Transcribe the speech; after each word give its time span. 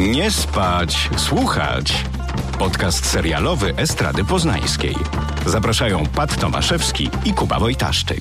Nie 0.00 0.30
spać, 0.30 1.10
słuchać. 1.16 1.92
Podcast 2.58 3.10
serialowy 3.10 3.74
Estrady 3.78 4.24
Poznańskiej. 4.24 4.94
Zapraszają 5.46 6.02
Pat 6.16 6.40
Tomaszewski 6.40 7.10
i 7.24 7.34
Kuba 7.34 7.58
Wojtaszczyk. 7.58 8.20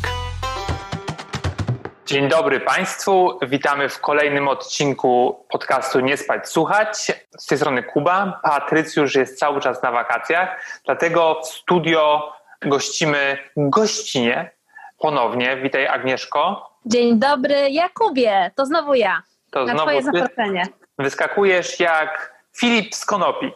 Dzień 2.06 2.28
dobry 2.28 2.60
Państwu. 2.60 3.40
Witamy 3.48 3.90
w 3.90 4.00
kolejnym 4.00 4.48
odcinku 4.48 5.46
podcastu 5.50 6.00
Nie 6.00 6.18
spać, 6.18 6.50
słuchać. 6.50 7.12
Z 7.38 7.46
tej 7.46 7.58
strony 7.58 7.84
Kuba. 7.84 8.40
Patrycjusz 8.44 9.16
jest 9.16 9.40
cały 9.40 9.62
czas 9.62 9.84
na 9.84 9.92
wakacjach, 9.92 10.62
dlatego 10.86 11.42
w 11.44 11.48
studio 11.48 12.34
gościmy 12.62 13.38
gościnie 13.58 14.52
ponownie. 14.98 15.58
Witaj 15.58 15.88
Agnieszko. 15.88 16.70
Dzień 16.86 17.20
dobry 17.20 17.70
Jakubie, 17.70 18.52
to 18.56 18.66
znowu 18.66 18.94
ja. 18.94 19.22
To 19.52 19.66
na 19.66 19.74
znowu 19.74 19.82
twoje 19.82 20.00
ty 20.00 20.06
zaproszenie. 20.06 20.64
Wyskakujesz 21.00 21.80
jak 21.80 22.34
Filip 22.58 22.96
z 22.96 23.06
Konopi. 23.06 23.52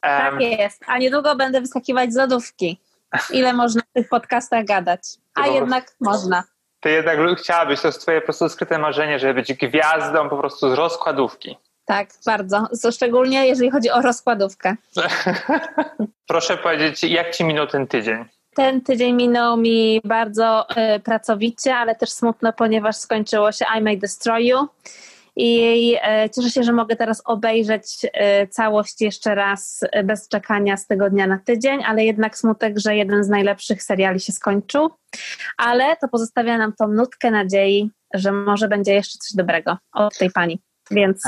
Tak 0.00 0.40
jest. 0.40 0.84
A 0.86 0.98
niedługo 0.98 1.36
będę 1.36 1.60
wyskakiwać 1.60 2.12
z 2.12 2.16
lodówki. 2.16 2.80
Ile 3.30 3.52
można 3.52 3.82
w 3.82 3.92
tych 3.92 4.08
podcastach 4.08 4.64
gadać? 4.64 5.00
A 5.34 5.42
po 5.42 5.50
jednak 5.50 5.92
można. 6.00 6.44
Ty 6.80 6.90
jednak 6.90 7.38
chciałabyś, 7.38 7.80
to 7.80 7.88
jest 7.88 8.00
twoje 8.00 8.20
po 8.20 8.24
prostu 8.24 8.48
skryte 8.48 8.78
marzenie, 8.78 9.18
żeby 9.18 9.34
być 9.34 9.52
gwiazdą 9.52 10.28
po 10.28 10.36
prostu 10.36 10.70
z 10.70 10.72
rozkładówki. 10.72 11.56
Tak, 11.84 12.08
bardzo. 12.26 12.66
Co 12.80 12.92
Szczególnie 12.92 13.46
jeżeli 13.46 13.70
chodzi 13.70 13.90
o 13.90 14.02
rozkładówkę. 14.02 14.76
Proszę 16.26 16.56
powiedzieć, 16.56 17.04
jak 17.04 17.34
ci 17.34 17.44
minął 17.44 17.66
ten 17.66 17.86
tydzień? 17.86 18.24
Ten 18.54 18.80
tydzień 18.80 19.14
minął 19.14 19.56
mi 19.56 20.00
bardzo 20.04 20.68
e, 20.68 21.00
pracowicie, 21.00 21.76
ale 21.76 21.94
też 21.94 22.10
smutno, 22.10 22.52
ponieważ 22.52 22.96
skończyło 22.96 23.52
się 23.52 23.64
I 23.78 23.82
May 23.82 23.98
Destroy 23.98 24.42
You. 24.42 24.68
I 25.42 25.96
e, 26.02 26.30
cieszę 26.30 26.50
się, 26.50 26.62
że 26.62 26.72
mogę 26.72 26.96
teraz 26.96 27.22
obejrzeć 27.24 28.06
e, 28.12 28.46
całość 28.46 29.00
jeszcze 29.00 29.34
raz 29.34 29.80
e, 29.92 30.04
bez 30.04 30.28
czekania 30.28 30.76
z 30.76 30.86
tygodnia 30.86 31.26
na 31.26 31.38
tydzień, 31.38 31.84
ale 31.84 32.04
jednak 32.04 32.36
smutek, 32.38 32.78
że 32.78 32.96
jeden 32.96 33.24
z 33.24 33.28
najlepszych 33.28 33.82
seriali 33.82 34.20
się 34.20 34.32
skończył. 34.32 34.90
Ale 35.56 35.96
to 35.96 36.08
pozostawia 36.08 36.58
nam 36.58 36.72
tą 36.78 36.88
nutkę 36.88 37.30
nadziei, 37.30 37.90
że 38.14 38.32
może 38.32 38.68
będzie 38.68 38.94
jeszcze 38.94 39.18
coś 39.18 39.36
dobrego 39.36 39.78
od 39.92 40.18
tej 40.18 40.30
pani. 40.30 40.60
Więc 40.90 41.22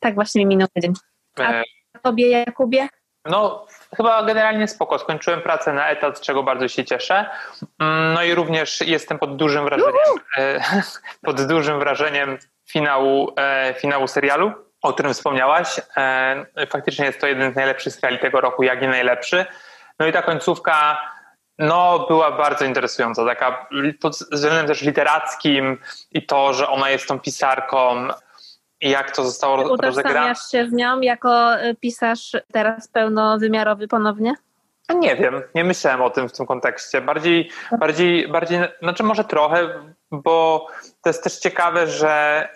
tak 0.00 0.14
właśnie 0.14 0.40
mi 0.40 0.46
minął 0.46 0.68
tydzień. 0.74 0.92
A 1.38 1.62
tobie, 2.02 2.28
Jakubie? 2.28 2.88
No, 3.24 3.66
chyba 3.96 4.22
generalnie 4.22 4.68
spoko. 4.68 4.98
Skończyłem 4.98 5.42
pracę 5.42 5.72
na 5.72 5.88
etat, 5.88 6.18
z 6.18 6.20
czego 6.20 6.42
bardzo 6.42 6.68
się 6.68 6.84
cieszę. 6.84 7.26
Mm, 7.80 8.14
No 8.14 8.22
i 8.22 8.34
również 8.34 8.80
jestem 8.80 9.18
pod 9.18 9.36
dużym 9.36 9.64
wrażeniem, 9.64 9.94
pod 11.22 11.46
dużym 11.46 11.78
wrażeniem 11.78 12.38
finału, 12.70 13.32
e, 13.36 13.74
finału 13.78 14.08
serialu, 14.08 14.52
o 14.82 14.92
którym 14.92 15.14
wspomniałaś. 15.14 15.80
E, 15.96 16.66
Faktycznie 16.66 17.04
jest 17.04 17.20
to 17.20 17.26
jeden 17.26 17.52
z 17.52 17.56
najlepszych 17.56 17.92
seriali 17.92 18.18
tego 18.18 18.40
roku, 18.40 18.62
jak 18.62 18.82
nie 18.82 18.88
najlepszy. 18.88 19.46
No 19.98 20.06
i 20.06 20.12
ta 20.12 20.22
końcówka 20.22 20.98
no, 21.58 22.06
była 22.08 22.30
bardzo 22.32 22.64
interesująca, 22.64 23.24
taka 23.24 23.68
pod 24.00 24.12
względem 24.12 24.66
też 24.66 24.82
literackim 24.82 25.78
i 26.12 26.26
to, 26.26 26.52
że 26.52 26.68
ona 26.68 26.90
jest 26.90 27.08
tą 27.08 27.20
pisarką 27.20 28.08
i 28.80 28.90
jak 28.90 29.16
to 29.16 29.24
zostało 29.24 29.56
rozegrane. 29.56 29.90
Utożsamiasz 29.90 30.50
się 30.50 30.68
z 30.68 30.72
nią 30.72 31.00
jako 31.00 31.62
y, 31.62 31.74
pisarz 31.74 32.36
teraz 32.52 32.88
pełnowymiarowy 32.88 33.88
ponownie? 33.88 34.34
Nie 34.94 35.16
wiem, 35.16 35.42
nie 35.54 35.64
myślałem 35.64 36.02
o 36.02 36.10
tym 36.10 36.28
w 36.28 36.32
tym 36.32 36.46
kontekście. 36.46 37.00
Bardziej, 37.00 37.50
bardziej, 37.78 38.28
bardziej, 38.28 38.60
znaczy 38.82 39.02
może 39.02 39.24
trochę, 39.24 39.68
bo 40.12 40.66
to 41.02 41.10
jest 41.10 41.24
też 41.24 41.38
ciekawe, 41.38 41.86
że 41.86 42.48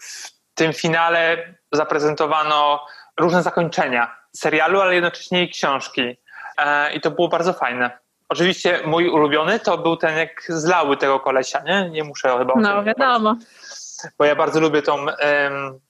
w 0.00 0.30
tym 0.54 0.72
finale 0.72 1.54
zaprezentowano 1.72 2.86
różne 3.20 3.42
zakończenia 3.42 4.16
serialu, 4.36 4.80
ale 4.80 4.94
jednocześnie 4.94 5.42
i 5.44 5.50
książki. 5.50 6.16
E, 6.58 6.92
I 6.92 7.00
to 7.00 7.10
było 7.10 7.28
bardzo 7.28 7.52
fajne. 7.52 7.98
Oczywiście 8.28 8.80
mój 8.86 9.08
ulubiony 9.08 9.60
to 9.60 9.78
był 9.78 9.96
ten, 9.96 10.16
jak 10.18 10.42
zlały 10.48 10.96
tego 10.96 11.20
kolesia, 11.20 11.60
nie? 11.62 11.90
Nie 11.90 12.04
muszę 12.04 12.38
chyba 12.38 12.54
No 12.56 12.82
wiadomo. 12.84 13.36
bo 14.18 14.24
ja 14.24 14.36
bardzo 14.36 14.60
lubię 14.60 14.82
tą, 14.82 15.06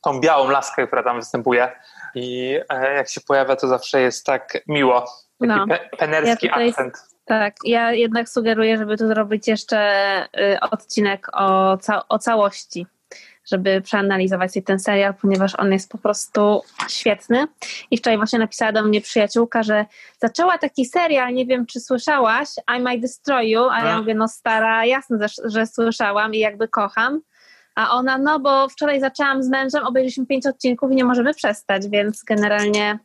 tą 0.05 0.21
białą 0.21 0.51
laskę, 0.51 0.87
która 0.87 1.03
tam 1.03 1.17
występuje 1.21 1.73
i 2.15 2.59
e, 2.69 2.95
jak 2.95 3.09
się 3.09 3.21
pojawia, 3.21 3.57
to 3.57 3.69
zawsze 3.69 4.01
jest 4.01 4.27
tak 4.27 4.59
miło. 4.69 5.05
No. 5.41 5.67
pe- 5.67 5.89
penerski 5.99 6.47
Ja 6.47 6.53
tutaj- 6.53 6.69
akcent. 6.69 6.95
Tak, 7.25 7.55
ja 7.65 7.93
jednak 7.93 8.29
sugeruję, 8.29 8.79
żeby 8.79 8.97
tu 8.97 9.07
zrobić 9.09 9.49
jeszcze 9.49 9.79
y, 10.55 10.61
odcinek 10.61 11.29
o, 11.33 11.77
ca- 11.79 12.09
o 12.09 12.19
całości, 12.19 12.87
żeby 13.51 13.81
przeanalizować 13.81 14.51
ten 14.67 14.79
serial, 14.81 15.15
ponieważ 15.15 15.55
on 15.59 15.73
jest 15.73 15.91
po 15.93 15.99
prostu 15.99 16.63
świetny. 16.89 17.47
I 17.91 17.97
wczoraj 17.99 18.17
właśnie 18.17 18.39
napisała 18.39 18.73
do 18.73 18.83
mnie 18.83 19.01
przyjaciółka, 19.01 19.63
że 19.63 19.85
zaczęła 20.19 20.59
taki 20.59 20.85
serial, 20.85 21.35
nie 21.35 21.47
wiem 21.47 21.67
czy 21.67 21.81
słyszałaś, 21.81 22.49
I 22.77 22.81
Might 22.81 23.01
Destroy 23.01 23.45
You, 23.47 23.69
a 23.71 23.81
ja 23.85 23.99
mówię, 23.99 24.15
no 24.15 24.29
stara, 24.29 24.85
jasne, 24.85 25.29
że, 25.29 25.51
że 25.51 25.67
słyszałam 25.67 26.35
i 26.35 26.39
jakby 26.39 26.69
kocham. 26.69 27.21
A 27.77 27.91
ona, 27.91 28.19
no 28.19 28.41
bo 28.41 28.69
wczoraj 28.69 29.01
zaczęłam 29.01 29.43
z 29.43 29.49
mężem, 29.49 29.87
obejrzeliśmy 29.87 30.27
pięć 30.27 30.47
odcinków 30.47 30.93
i 30.93 30.95
nie 30.95 31.05
możemy 31.05 31.35
przestać, 31.35 31.89
więc 31.89 32.25
generalnie 32.25 32.99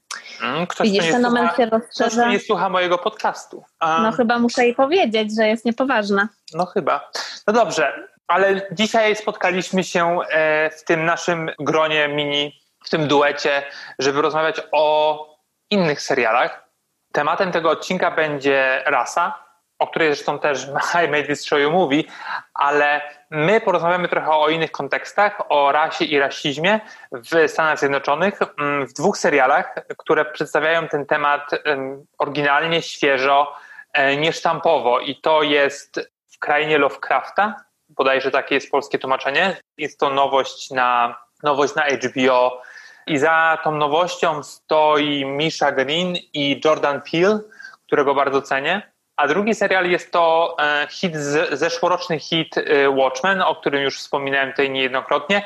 Ktoś, 0.69 0.87
widzisz, 0.87 1.11
fenomen 1.11 1.47
słucha, 1.47 1.57
się 1.57 1.67
ktoś 1.67 1.79
rozszerza. 1.81 2.29
nie 2.29 2.39
słucha 2.39 2.69
mojego 2.69 2.97
podcastu. 2.97 3.63
No 3.81 4.11
chyba 4.11 4.39
muszę 4.39 4.63
jej 4.63 4.75
powiedzieć, 4.75 5.35
że 5.35 5.47
jest 5.47 5.65
niepoważna. 5.65 6.27
no 6.53 6.65
chyba. 6.65 7.11
No 7.47 7.53
dobrze, 7.53 8.07
ale 8.27 8.67
dzisiaj 8.71 9.15
spotkaliśmy 9.15 9.83
się 9.83 10.19
e, 10.21 10.69
w 10.69 10.83
tym 10.83 11.05
naszym 11.05 11.51
gronie 11.59 12.07
mini, 12.07 12.61
w 12.85 12.89
tym 12.89 13.07
duecie, 13.07 13.63
żeby 13.99 14.21
rozmawiać 14.21 14.61
o 14.71 15.25
innych 15.69 16.01
serialach. 16.01 16.69
Tematem 17.11 17.51
tego 17.51 17.69
odcinka 17.69 18.11
będzie 18.11 18.83
rasa, 18.85 19.43
o 19.81 19.87
której 19.87 20.07
zresztą 20.07 20.39
też 20.39 20.67
I 21.05 21.07
Made 21.07 21.23
This 21.23 21.45
Show 21.45 21.59
You 21.59 21.71
mówi, 21.71 22.07
ale 22.53 23.01
my 23.29 23.61
porozmawiamy 23.61 24.07
trochę 24.07 24.31
o 24.31 24.49
innych 24.49 24.71
kontekstach, 24.71 25.41
o 25.49 25.71
rasie 25.71 26.05
i 26.05 26.19
rasizmie 26.19 26.79
w 27.11 27.49
Stanach 27.49 27.79
Zjednoczonych 27.79 28.39
mm, 28.59 28.87
w 28.87 28.93
dwóch 28.93 29.17
serialach, 29.17 29.75
które 29.97 30.25
przedstawiają 30.25 30.87
ten 30.87 31.05
temat 31.05 31.49
em, 31.63 32.05
oryginalnie, 32.17 32.81
świeżo, 32.81 33.55
e, 33.93 34.17
niesztampowo 34.17 34.99
i 34.99 35.15
to 35.15 35.43
jest 35.43 36.11
w 36.33 36.39
krainie 36.39 36.77
Lovecrafta, 36.77 37.55
bodajże 37.89 38.31
takie 38.31 38.55
jest 38.55 38.71
polskie 38.71 38.99
tłumaczenie. 38.99 39.57
Jest 39.77 39.99
to 39.99 40.09
nowość 40.09 40.71
na, 40.71 41.17
nowość 41.43 41.75
na 41.75 41.83
HBO 41.85 42.61
i 43.07 43.17
za 43.17 43.57
tą 43.63 43.71
nowością 43.71 44.43
stoi 44.43 45.25
Misha 45.25 45.71
Green 45.71 46.15
i 46.33 46.61
Jordan 46.65 47.01
Peele, 47.11 47.39
którego 47.87 48.15
bardzo 48.15 48.41
cenię. 48.41 48.90
A 49.21 49.27
drugi 49.27 49.55
serial 49.55 49.89
jest 49.89 50.11
to 50.11 50.55
e, 50.59 50.87
hit, 50.89 51.15
zeszłoroczny 51.51 52.19
hit 52.19 52.57
e, 52.57 52.89
Watchmen, 52.89 53.41
o 53.41 53.55
którym 53.55 53.83
już 53.83 53.97
wspominałem 53.99 54.49
tutaj 54.49 54.69
niejednokrotnie, 54.69 55.45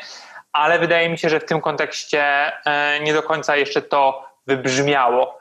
ale 0.53 0.79
wydaje 0.79 1.09
mi 1.09 1.17
się, 1.17 1.29
że 1.29 1.39
w 1.39 1.45
tym 1.45 1.61
kontekście 1.61 2.23
e, 2.65 2.99
nie 2.99 3.13
do 3.13 3.23
końca 3.23 3.55
jeszcze 3.55 3.81
to 3.81 4.25
wybrzmiało. 4.47 5.39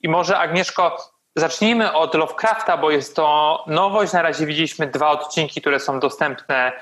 I 0.00 0.08
może 0.08 0.38
Agnieszko, 0.38 0.96
zacznijmy 1.36 1.92
od 1.92 2.14
Lovecrafta, 2.14 2.76
bo 2.76 2.90
jest 2.90 3.16
to 3.16 3.64
nowość. 3.66 4.12
Na 4.12 4.22
razie 4.22 4.46
widzieliśmy 4.46 4.86
dwa 4.86 5.10
odcinki, 5.10 5.60
które 5.60 5.80
są 5.80 6.00
dostępne 6.00 6.72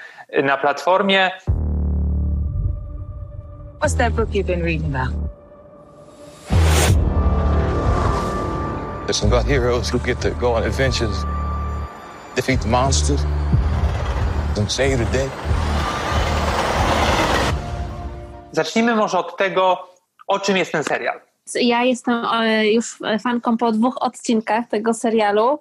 na 0.42 0.56
platformie. 0.56 1.30
What's 3.80 3.98
that 3.98 4.12
book 4.12 4.28
you've 4.30 4.46
been 4.46 4.62
reading 4.62 4.96
about? 4.96 5.27
It's 9.08 9.22
about 9.22 9.46
heroes 9.46 9.88
who 9.88 9.98
get 9.98 10.20
to 10.20 10.30
go 10.30 10.52
on 10.52 10.64
adventures, 10.64 11.24
defeat 12.36 12.60
the 12.60 12.68
monsters, 12.68 13.24
and 14.58 14.70
save 14.70 14.98
the 14.98 15.04
day. 15.12 15.30
Zacznijmy 18.52 18.94
może 18.94 19.18
od 19.18 19.36
tego, 19.36 19.88
o 20.26 20.38
czym 20.38 20.56
jest 20.56 20.72
ten 20.72 20.84
serial. 20.84 21.20
Ja 21.54 21.84
jestem 21.84 22.24
e, 22.24 22.66
już 22.66 22.98
fanką 23.22 23.56
po 23.56 23.72
dwóch 23.72 23.96
odcinkach 24.00 24.68
tego 24.68 24.94
serialu 24.94 25.58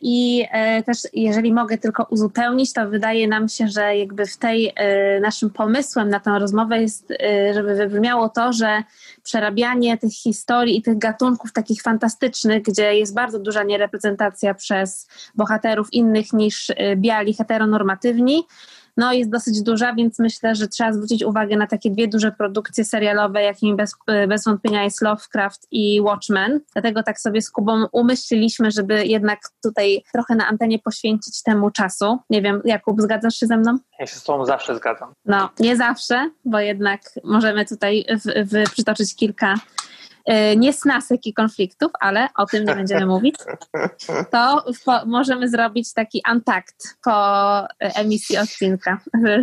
i 0.00 0.46
e, 0.50 0.82
też 0.82 0.98
jeżeli 1.12 1.52
mogę 1.52 1.78
tylko 1.78 2.06
uzupełnić, 2.10 2.72
to 2.72 2.88
wydaje 2.88 3.28
nam 3.28 3.48
się, 3.48 3.68
że 3.68 3.96
jakby 3.96 4.26
w 4.26 4.36
tej 4.36 4.72
e, 4.76 5.20
naszym 5.20 5.50
pomysłem 5.50 6.08
na 6.08 6.20
tę 6.20 6.38
rozmowę 6.38 6.82
jest, 6.82 7.10
e, 7.10 7.54
żeby 7.54 7.74
wybrzmiało 7.74 8.28
to, 8.28 8.52
że 8.52 8.82
przerabianie 9.22 9.98
tych 9.98 10.12
historii 10.12 10.78
i 10.78 10.82
tych 10.82 10.98
gatunków 10.98 11.52
takich 11.52 11.82
fantastycznych, 11.82 12.62
gdzie 12.62 12.94
jest 12.94 13.14
bardzo 13.14 13.38
duża 13.38 13.62
niereprezentacja 13.62 14.54
przez 14.54 15.08
bohaterów 15.34 15.92
innych 15.92 16.32
niż 16.32 16.72
biali 16.96 17.34
heteronormatywni, 17.34 18.46
no 19.00 19.12
jest 19.12 19.30
dosyć 19.30 19.62
duża, 19.62 19.94
więc 19.94 20.18
myślę, 20.18 20.54
że 20.54 20.68
trzeba 20.68 20.92
zwrócić 20.92 21.24
uwagę 21.24 21.56
na 21.56 21.66
takie 21.66 21.90
dwie 21.90 22.08
duże 22.08 22.32
produkcje 22.32 22.84
serialowe, 22.84 23.42
jakimi 23.42 23.76
bez, 23.76 23.94
bez 24.28 24.44
wątpienia 24.44 24.84
jest 24.84 25.02
Lovecraft 25.02 25.66
i 25.70 26.00
Watchmen. 26.00 26.60
Dlatego 26.72 27.02
tak 27.02 27.20
sobie 27.20 27.42
z 27.42 27.50
Kubą 27.50 27.86
umyśliliśmy, 27.92 28.70
żeby 28.70 29.06
jednak 29.06 29.40
tutaj 29.62 30.02
trochę 30.12 30.34
na 30.34 30.46
antenie 30.46 30.78
poświęcić 30.78 31.42
temu 31.42 31.70
czasu. 31.70 32.18
Nie 32.30 32.42
wiem, 32.42 32.62
Jakub, 32.64 33.00
zgadzasz 33.00 33.34
się 33.34 33.46
ze 33.46 33.56
mną? 33.56 33.78
Ja 33.98 34.06
się 34.06 34.16
z 34.16 34.22
tobą 34.22 34.46
zawsze 34.46 34.76
zgadzam. 34.76 35.12
No, 35.24 35.50
nie 35.60 35.76
zawsze, 35.76 36.30
bo 36.44 36.58
jednak 36.58 37.00
możemy 37.24 37.66
tutaj 37.66 38.04
w, 38.10 38.50
w, 38.50 38.72
przytoczyć 38.72 39.16
kilka 39.16 39.54
E, 40.24 40.56
nie 40.56 40.72
snasek 40.72 41.26
i 41.26 41.34
konfliktów, 41.34 41.92
ale 42.00 42.28
o 42.36 42.46
tym 42.46 42.64
nie 42.64 42.74
będziemy 42.74 43.06
mówić, 43.14 43.34
to 44.30 44.64
po, 44.84 45.06
możemy 45.06 45.48
zrobić 45.48 45.92
taki 45.92 46.20
antakt 46.24 46.96
po 47.04 47.66
emisji 47.78 48.38
odcinka, 48.38 49.00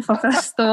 po 0.08 0.18
prostu 0.18 0.64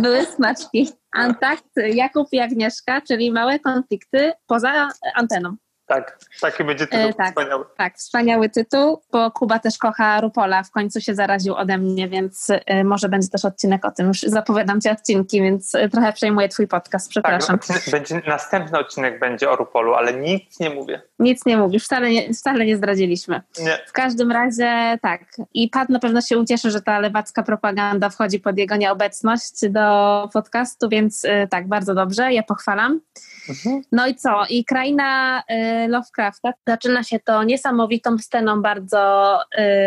były 0.00 0.26
smaczki. 0.26 0.88
Antakt 1.12 1.64
Jakub 1.76 2.28
i 2.32 2.40
Agnieszka, 2.40 3.00
czyli 3.00 3.32
małe 3.32 3.58
konflikty 3.58 4.32
poza 4.46 4.88
anteną. 5.14 5.56
Tak, 5.86 6.18
taki 6.40 6.64
będzie 6.64 6.86
tytuł 6.86 7.08
e, 7.08 7.14
tak, 7.14 7.28
wspaniały. 7.28 7.64
Tak, 7.76 7.96
wspaniały 7.96 8.48
tytuł, 8.48 9.02
bo 9.12 9.30
Kuba 9.30 9.58
też 9.58 9.78
kocha 9.78 10.20
Rupola, 10.20 10.62
w 10.62 10.70
końcu 10.70 11.00
się 11.00 11.14
zaraził 11.14 11.54
ode 11.54 11.78
mnie, 11.78 12.08
więc 12.08 12.46
e, 12.66 12.84
może 12.84 13.08
będzie 13.08 13.28
też 13.28 13.44
odcinek 13.44 13.84
o 13.84 13.90
tym. 13.90 14.06
Już 14.06 14.20
zapowiadam 14.20 14.80
ci 14.80 14.88
odcinki, 14.88 15.42
więc 15.42 15.74
e, 15.74 15.88
trochę 15.88 16.12
przejmuję 16.12 16.48
twój 16.48 16.68
podcast, 16.68 17.10
przepraszam. 17.10 17.58
Tak, 17.58 17.68
no, 17.86 17.92
będzie, 17.92 18.22
następny 18.26 18.78
odcinek 18.78 19.20
będzie 19.20 19.50
o 19.50 19.56
Rupolu, 19.56 19.94
ale 19.94 20.14
nic 20.14 20.60
nie 20.60 20.70
mówię. 20.70 21.02
Nic 21.18 21.46
nie 21.46 21.56
mówisz, 21.56 21.84
wcale 21.84 22.10
nie, 22.10 22.34
wcale 22.34 22.66
nie 22.66 22.76
zdradziliśmy. 22.76 23.42
Nie. 23.58 23.78
W 23.86 23.92
każdym 23.92 24.32
razie 24.32 24.98
tak. 25.02 25.20
I 25.54 25.68
Pat 25.68 25.88
na 25.88 25.98
pewno 25.98 26.20
się 26.20 26.38
ucieszy, 26.38 26.70
że 26.70 26.82
ta 26.82 26.98
lewacka 26.98 27.42
propaganda 27.42 28.10
wchodzi 28.10 28.40
pod 28.40 28.58
jego 28.58 28.76
nieobecność 28.76 29.68
do 29.70 30.28
podcastu, 30.32 30.88
więc 30.88 31.24
y, 31.24 31.48
tak, 31.50 31.68
bardzo 31.68 31.94
dobrze, 31.94 32.32
ja 32.32 32.42
pochwalam. 32.42 33.00
Mhm. 33.48 33.82
No 33.92 34.06
i 34.06 34.14
co? 34.14 34.44
I 34.48 34.64
kraina 34.64 35.42
y, 35.50 35.88
Lovecrafta 35.88 36.52
zaczyna 36.66 37.02
się 37.02 37.20
to 37.20 37.44
niesamowitą 37.44 38.18
sceną 38.18 38.62
bardzo 38.62 39.38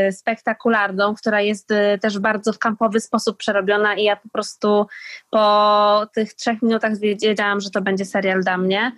y, 0.08 0.12
spektakularną, 0.12 1.16
która 1.16 1.42
jest 1.42 1.70
też 2.02 2.18
w 2.18 2.22
bardzo 2.22 2.54
w 2.54 2.60
kampowy 2.60 3.00
sposób 3.00 3.38
przerobiona 3.38 3.96
i 3.96 4.04
ja 4.04 4.16
po 4.16 4.30
prostu 4.30 4.88
po 5.30 6.08
tych 6.14 6.34
trzech 6.34 6.62
minutach 6.62 6.98
wiedziałam, 7.00 7.60
że 7.60 7.70
to 7.70 7.82
będzie 7.82 8.06
serial 8.06 8.44
dla 8.44 8.58
mnie 8.58 8.92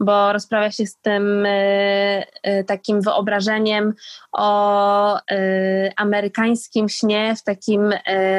bo 0.00 0.32
rozprawia 0.32 0.70
się 0.70 0.86
z 0.86 0.96
tym 0.96 1.46
y, 1.46 2.24
y, 2.46 2.64
takim 2.64 3.02
wyobrażeniem 3.02 3.94
o 4.32 5.18
y, 5.18 5.92
amerykańskim 5.96 6.88
śnie 6.88 7.34
w 7.36 7.42
takim 7.42 7.94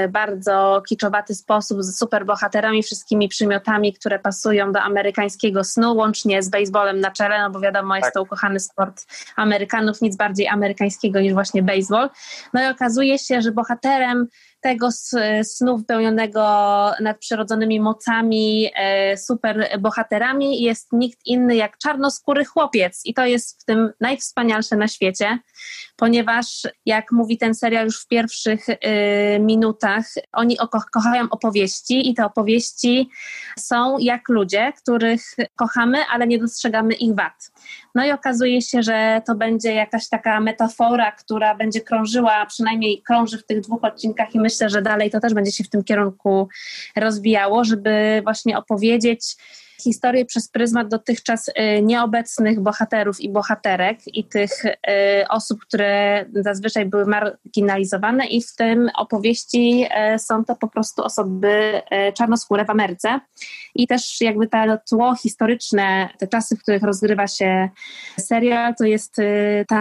bardzo 0.09 0.83
kiczowaty 0.89 1.35
sposób 1.35 1.83
z 1.83 1.97
superbohaterami, 1.97 2.83
wszystkimi 2.83 3.29
przymiotami, 3.29 3.93
które 3.93 4.19
pasują 4.19 4.71
do 4.71 4.81
amerykańskiego 4.81 5.63
snu, 5.63 5.95
łącznie 5.95 6.43
z 6.43 6.49
baseballem 6.49 6.99
na 6.99 7.11
czele, 7.11 7.39
no 7.39 7.49
bo 7.49 7.59
wiadomo, 7.59 7.95
jest 7.95 8.05
tak. 8.05 8.13
to 8.13 8.21
ukochany 8.21 8.59
sport 8.59 9.05
Amerykanów, 9.35 10.01
nic 10.01 10.15
bardziej 10.15 10.47
amerykańskiego 10.47 11.19
niż 11.19 11.33
właśnie 11.33 11.63
baseball. 11.63 12.09
No 12.53 12.63
i 12.63 12.67
okazuje 12.67 13.19
się, 13.19 13.41
że 13.41 13.51
bohaterem 13.51 14.27
tego 14.65 14.89
snu 15.43 15.77
wypełnionego 15.77 16.41
nadprzyrodzonymi 17.01 17.79
mocami, 17.79 18.69
e, 18.75 19.17
super 19.17 19.69
bohaterami 19.79 20.61
jest 20.61 20.87
nikt 20.91 21.19
inny 21.25 21.55
jak 21.55 21.77
czarnoskóry 21.77 22.45
chłopiec 22.45 23.01
i 23.05 23.13
to 23.13 23.25
jest 23.25 23.61
w 23.61 23.65
tym 23.65 23.91
najwspanialsze 24.01 24.75
na 24.75 24.87
świecie, 24.87 25.39
ponieważ 25.95 26.67
jak 26.85 27.11
mówi 27.11 27.37
ten 27.37 27.55
serial 27.55 27.85
już 27.85 28.01
w 28.01 28.07
pierwszych 28.07 28.69
y, 28.69 28.77
minutach, 29.39 30.05
oni 30.33 30.57
kochają 30.91 31.29
opowieści 31.29 32.09
i 32.09 32.13
te 32.13 32.25
opowieści 32.25 33.09
są 33.59 33.97
jak 33.99 34.29
ludzie, 34.29 34.73
których 34.81 35.21
kochamy, 35.55 35.97
ale 36.11 36.27
nie 36.27 36.39
dostrzegamy 36.39 36.93
ich 36.93 37.15
wad. 37.15 37.51
No 37.95 38.05
i 38.05 38.11
okazuje 38.11 38.61
się, 38.61 38.83
że 38.83 39.21
to 39.25 39.35
będzie 39.35 39.73
jakaś 39.73 40.09
taka 40.09 40.39
metafora, 40.39 41.11
która 41.11 41.55
będzie 41.55 41.81
krążyła, 41.81 42.45
przynajmniej 42.45 43.01
krąży 43.01 43.37
w 43.37 43.45
tych 43.45 43.61
dwóch 43.61 43.83
odcinkach 43.83 44.35
i 44.35 44.39
myślę, 44.39 44.54
że 44.67 44.81
dalej 44.81 45.11
to 45.11 45.19
też 45.19 45.33
będzie 45.33 45.51
się 45.51 45.63
w 45.63 45.69
tym 45.69 45.83
kierunku 45.83 46.47
rozwijało, 46.95 47.63
żeby 47.63 48.21
właśnie 48.23 48.57
opowiedzieć 48.57 49.35
historię 49.81 50.25
przez 50.25 50.49
pryzmat 50.49 50.87
dotychczas 50.87 51.47
y, 51.47 51.53
nieobecnych 51.81 52.59
bohaterów 52.59 53.21
i 53.21 53.29
bohaterek 53.29 53.97
i 54.07 54.23
tych 54.23 54.65
y, 54.65 54.71
osób, 55.29 55.61
które 55.61 56.25
zazwyczaj 56.33 56.85
były 56.85 57.05
marginalizowane 57.05 58.25
i 58.25 58.41
w 58.41 58.55
tym 58.55 58.89
opowieści 58.97 59.85
y, 60.15 60.19
są 60.19 60.45
to 60.45 60.55
po 60.55 60.67
prostu 60.67 61.03
osoby 61.03 61.81
czarnoskóre 62.17 62.65
w 62.65 62.69
Ameryce. 62.69 63.19
I 63.75 63.87
też 63.87 64.21
jakby 64.21 64.47
to 64.47 64.57
tło 64.89 65.15
historyczne, 65.15 66.09
te 66.19 66.27
czasy, 66.27 66.55
w 66.55 66.61
których 66.61 66.83
rozgrywa 66.83 67.27
się 67.27 67.69
serial, 68.19 68.75
to 68.75 68.85
jest 68.85 69.15
ta 69.67 69.77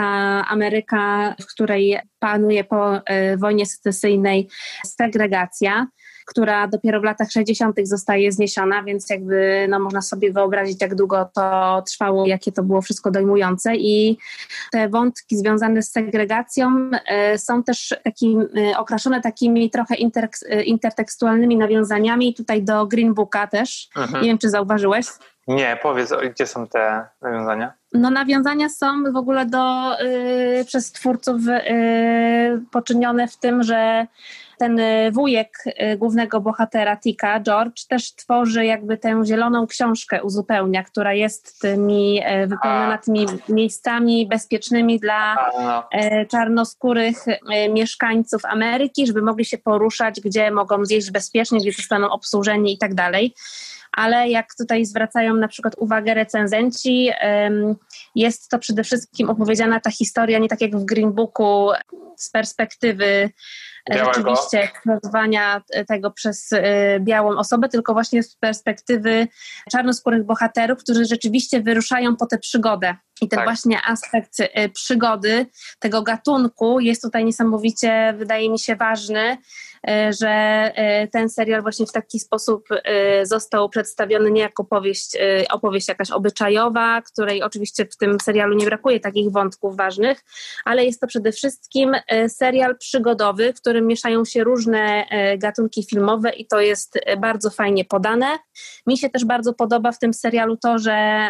Ameryka, 0.48 1.34
w 1.40 1.46
której 1.46 1.98
panuje 2.18 2.64
po 2.64 3.00
wojnie 3.36 3.66
secesyjnej 3.66 4.48
segregacja 4.84 5.86
która 6.24 6.68
dopiero 6.68 7.00
w 7.00 7.04
latach 7.04 7.30
60. 7.30 7.76
zostaje 7.82 8.32
zniesiona, 8.32 8.82
więc 8.82 9.10
jakby 9.10 9.66
no, 9.68 9.78
można 9.78 10.02
sobie 10.02 10.32
wyobrazić, 10.32 10.82
jak 10.82 10.94
długo 10.94 11.30
to 11.34 11.82
trwało, 11.86 12.26
jakie 12.26 12.52
to 12.52 12.62
było 12.62 12.82
wszystko 12.82 13.10
dojmujące. 13.10 13.76
I 13.76 14.18
te 14.72 14.88
wątki 14.88 15.36
związane 15.36 15.82
z 15.82 15.90
segregacją 15.90 16.90
y, 17.34 17.38
są 17.38 17.62
też 17.62 17.94
taki, 18.04 18.36
y, 18.58 18.76
okraszone 18.76 19.20
takimi 19.20 19.70
trochę 19.70 19.94
inter, 19.94 20.28
y, 20.52 20.62
intertekstualnymi 20.62 21.56
nawiązaniami 21.56 22.34
tutaj 22.34 22.62
do 22.62 22.86
Green 22.86 23.14
Booka 23.14 23.46
też. 23.46 23.88
Mhm. 23.96 24.22
Nie 24.22 24.28
wiem, 24.28 24.38
czy 24.38 24.50
zauważyłeś. 24.50 25.06
Nie, 25.48 25.78
powiedz, 25.82 26.12
gdzie 26.34 26.46
są 26.46 26.66
te 26.66 27.06
nawiązania? 27.22 27.72
No 27.92 28.10
nawiązania 28.10 28.68
są 28.68 29.12
w 29.12 29.16
ogóle 29.16 29.46
do, 29.46 29.92
y, 30.00 30.64
przez 30.66 30.92
twórców 30.92 31.40
y, 31.48 32.62
poczynione 32.70 33.28
w 33.28 33.36
tym, 33.36 33.62
że 33.62 34.06
ten 34.58 34.78
y, 34.78 35.10
wujek 35.12 35.58
y, 35.66 35.96
głównego 35.96 36.40
bohatera 36.40 36.96
Tika, 36.96 37.40
George, 37.40 37.86
też 37.88 38.14
tworzy 38.14 38.66
jakby 38.66 38.98
tę 38.98 39.22
zieloną 39.24 39.66
książkę, 39.66 40.22
uzupełnia, 40.22 40.82
która 40.82 41.12
jest 41.12 41.60
tymi 41.60 42.20
y, 42.42 42.46
wypełniona 42.46 42.98
tymi 42.98 43.26
miejscami 43.48 44.26
bezpiecznymi 44.26 45.00
dla 45.00 45.50
no. 45.58 45.88
czarnoskórych 46.30 47.24
mieszkańców 47.70 48.44
Ameryki, 48.44 49.06
żeby 49.06 49.22
mogli 49.22 49.44
się 49.44 49.58
poruszać, 49.58 50.20
gdzie 50.20 50.50
mogą 50.50 50.84
zjeść 50.84 51.10
bezpiecznie, 51.10 51.58
gdzie 51.58 51.72
zostaną 51.72 52.10
obsłużeni 52.10 52.74
i 52.74 52.78
tak 52.78 52.94
dalej 52.94 53.34
ale 53.96 54.28
jak 54.28 54.46
tutaj 54.58 54.84
zwracają 54.84 55.34
na 55.34 55.48
przykład 55.48 55.74
uwagę 55.78 56.14
recenzenci, 56.14 57.10
jest 58.14 58.48
to 58.48 58.58
przede 58.58 58.84
wszystkim 58.84 59.30
opowiedziana 59.30 59.80
ta 59.80 59.90
historia 59.90 60.38
nie 60.38 60.48
tak 60.48 60.60
jak 60.60 60.76
w 60.76 60.84
Green 60.84 61.12
Booku 61.12 61.70
z 62.16 62.30
perspektywy 62.30 63.30
Białego. 63.90 64.12
rzeczywiście 64.12 64.62
eksploatowania 64.62 65.62
tego 65.88 66.10
przez 66.10 66.52
y, 66.52 66.60
białą 67.00 67.36
osobę, 67.36 67.68
tylko 67.68 67.92
właśnie 67.92 68.22
z 68.22 68.36
perspektywy 68.36 69.28
czarnoskórych 69.70 70.24
bohaterów, 70.24 70.78
którzy 70.78 71.04
rzeczywiście 71.04 71.60
wyruszają 71.60 72.16
po 72.16 72.26
tę 72.26 72.38
przygodę. 72.38 72.96
I 73.20 73.28
ten 73.28 73.36
tak. 73.36 73.46
właśnie 73.46 73.78
aspekt 73.86 74.36
przygody 74.72 75.46
tego 75.78 76.02
gatunku 76.02 76.80
jest 76.80 77.02
tutaj 77.02 77.24
niesamowicie, 77.24 78.14
wydaje 78.18 78.50
mi 78.50 78.58
się, 78.58 78.76
ważny, 78.76 79.36
że 80.20 80.72
ten 81.12 81.28
serial 81.28 81.62
właśnie 81.62 81.86
w 81.86 81.92
taki 81.92 82.20
sposób 82.20 82.68
został 83.22 83.68
przedstawiony 83.68 84.30
nie 84.30 84.40
jako 84.40 84.62
opowieść, 84.62 85.16
opowieść 85.50 85.88
jakaś 85.88 86.10
obyczajowa, 86.10 87.02
której 87.02 87.42
oczywiście 87.42 87.84
w 87.84 87.96
tym 87.96 88.20
serialu 88.20 88.54
nie 88.54 88.66
brakuje 88.66 89.00
takich 89.00 89.30
wątków 89.30 89.76
ważnych, 89.76 90.24
ale 90.64 90.84
jest 90.84 91.00
to 91.00 91.06
przede 91.06 91.32
wszystkim 91.32 91.92
serial 92.28 92.78
przygodowy, 92.78 93.52
w 93.52 93.60
którym 93.60 93.86
mieszają 93.86 94.24
się 94.24 94.44
różne 94.44 95.04
gatunki 95.38 95.84
filmowe 95.90 96.30
i 96.30 96.46
to 96.46 96.60
jest 96.60 96.98
bardzo 97.18 97.50
fajnie 97.50 97.84
podane. 97.84 98.26
Mi 98.86 98.98
się 98.98 99.10
też 99.10 99.24
bardzo 99.24 99.54
podoba 99.54 99.92
w 99.92 99.98
tym 99.98 100.14
serialu 100.14 100.56
to, 100.56 100.78
że 100.78 101.28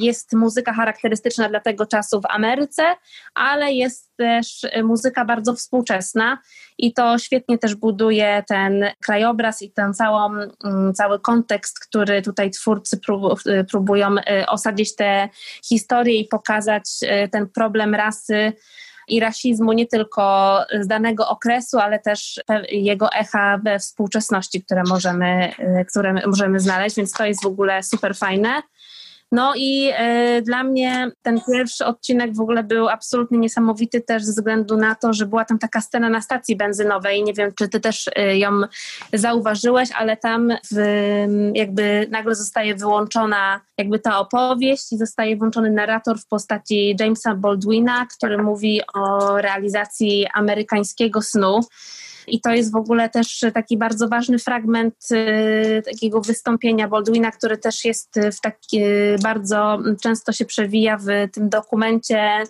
jest 0.00 0.32
muzyka 0.32 0.72
charakterystyczna 0.72 1.48
dla 1.48 1.60
tego 1.60 1.86
czasu 1.86 2.20
w 2.20 2.26
Ameryce, 2.28 2.82
ale 3.34 3.72
jest 3.72 4.10
też 4.16 4.66
muzyka 4.82 5.24
bardzo 5.24 5.54
współczesna 5.54 6.38
i 6.78 6.92
to 6.92 7.18
świetnie 7.18 7.58
też 7.58 7.74
buduje 7.74 7.93
ten 8.46 8.84
krajobraz 9.00 9.62
i 9.62 9.70
ten 9.70 9.94
całą, 9.94 10.30
mm, 10.64 10.94
cały 10.94 11.20
kontekst, 11.20 11.80
który 11.80 12.22
tutaj 12.22 12.50
twórcy 12.50 13.00
próbują 13.70 14.16
y, 14.18 14.46
osadzić 14.46 14.96
tę 14.96 15.28
historię 15.64 16.20
i 16.20 16.28
pokazać 16.28 16.84
y, 17.02 17.28
ten 17.28 17.48
problem 17.48 17.94
rasy 17.94 18.52
i 19.08 19.20
rasizmu 19.20 19.72
nie 19.72 19.86
tylko 19.86 20.58
z 20.80 20.86
danego 20.86 21.28
okresu, 21.28 21.78
ale 21.78 21.98
też 21.98 22.40
jego 22.68 23.12
echa 23.12 23.58
we 23.64 23.78
współczesności, 23.78 24.62
które 24.62 24.82
możemy, 24.88 25.52
y, 25.80 25.84
które 25.90 26.12
możemy 26.26 26.60
znaleźć, 26.60 26.96
więc 26.96 27.12
to 27.12 27.26
jest 27.26 27.42
w 27.42 27.46
ogóle 27.46 27.82
super 27.82 28.16
fajne. 28.16 28.62
No 29.32 29.52
i 29.56 29.90
y, 30.38 30.42
dla 30.42 30.62
mnie 30.62 31.10
ten 31.22 31.40
pierwszy 31.52 31.84
odcinek 31.84 32.34
w 32.34 32.40
ogóle 32.40 32.62
był 32.62 32.88
absolutnie 32.88 33.38
niesamowity 33.38 34.00
też 34.00 34.24
ze 34.24 34.32
względu 34.32 34.76
na 34.76 34.94
to, 34.94 35.12
że 35.12 35.26
była 35.26 35.44
tam 35.44 35.58
taka 35.58 35.80
scena 35.80 36.08
na 36.08 36.20
stacji 36.20 36.56
benzynowej. 36.56 37.24
Nie 37.24 37.34
wiem, 37.34 37.52
czy 37.58 37.68
ty 37.68 37.80
też 37.80 38.06
y, 38.06 38.38
ją 38.38 38.50
zauważyłeś, 39.12 39.92
ale 39.92 40.16
tam 40.16 40.52
w, 40.72 40.76
jakby 41.54 42.06
nagle 42.10 42.34
zostaje 42.34 42.74
wyłączona 42.74 43.60
jakby 43.78 43.98
ta 43.98 44.18
opowieść 44.18 44.92
i 44.92 44.98
zostaje 44.98 45.36
włączony 45.36 45.70
narrator 45.70 46.18
w 46.18 46.26
postaci 46.26 46.96
Jamesa 47.00 47.34
Baldwina, 47.34 48.06
który 48.16 48.42
mówi 48.42 48.80
o 48.94 49.36
realizacji 49.40 50.26
amerykańskiego 50.34 51.22
snu. 51.22 51.60
I 52.26 52.40
to 52.40 52.50
jest 52.50 52.72
w 52.72 52.76
ogóle 52.76 53.08
też 53.08 53.44
taki 53.54 53.78
bardzo 53.78 54.08
ważny 54.08 54.38
fragment 54.38 54.94
y, 55.12 55.82
takiego 55.84 56.20
wystąpienia 56.20 56.88
Baldwina, 56.88 57.30
który 57.30 57.58
też 57.58 57.84
jest 57.84 58.20
w 58.32 58.40
taki 58.40 58.80
bardzo 59.22 59.78
często 60.02 60.32
się 60.32 60.44
przewija 60.44 60.98
w 60.98 61.06
tym 61.32 61.48
dokumencie 61.48 62.42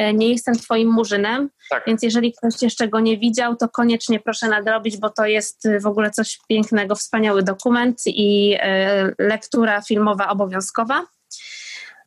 y, 0.00 0.14
Nie 0.14 0.28
jestem 0.28 0.54
twoim 0.54 0.88
murzynem. 0.92 1.50
Tak. 1.70 1.82
Więc 1.86 2.02
jeżeli 2.02 2.32
ktoś 2.32 2.62
jeszcze 2.62 2.88
go 2.88 3.00
nie 3.00 3.18
widział, 3.18 3.56
to 3.56 3.68
koniecznie 3.68 4.20
proszę 4.20 4.48
nadrobić, 4.48 4.96
bo 4.96 5.10
to 5.10 5.26
jest 5.26 5.68
w 5.80 5.86
ogóle 5.86 6.10
coś 6.10 6.38
pięknego, 6.48 6.94
wspaniały 6.94 7.42
dokument 7.42 8.02
i 8.06 8.54
y, 8.54 9.14
lektura 9.18 9.82
filmowa 9.82 10.28
obowiązkowa. 10.28 11.06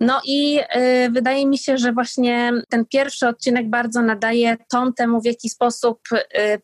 No 0.04 0.22
i 0.26 0.60
y, 0.60 1.10
wydaje 1.12 1.46
mi 1.46 1.58
się, 1.58 1.78
że 1.78 1.94
właśnie 1.94 2.52
ten 2.70 2.86
pierwszy 2.86 3.28
odcinek 3.28 3.70
bardzo 3.70 4.02
nadaje 4.02 4.58
ton 4.70 4.94
temu, 4.94 5.22
w 5.22 5.26
jaki 5.26 5.50
sposób 5.50 6.00
y, 6.14 6.18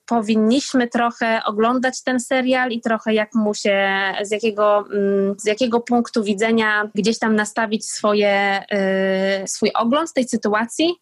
powinniśmy 0.05 0.88
trochę 0.88 1.41
oglądać 1.46 2.03
ten 2.03 2.19
serial 2.19 2.72
i 2.72 2.81
trochę 2.81 3.13
jak 3.13 3.36
mu 3.36 3.53
się, 3.53 3.89
z 4.22 4.31
jakiego, 4.31 4.86
y, 4.93 5.36
z 5.38 5.46
jakiego 5.46 5.79
punktu 5.79 6.24
widzenia 6.24 6.89
gdzieś 6.96 7.19
tam 7.19 7.36
nastawić 7.36 7.86
swoje, 7.86 8.63
y, 9.43 9.48
swój 9.48 9.72
ogląd 9.74 10.13
tej 10.13 10.27
sytuacji 10.27 10.96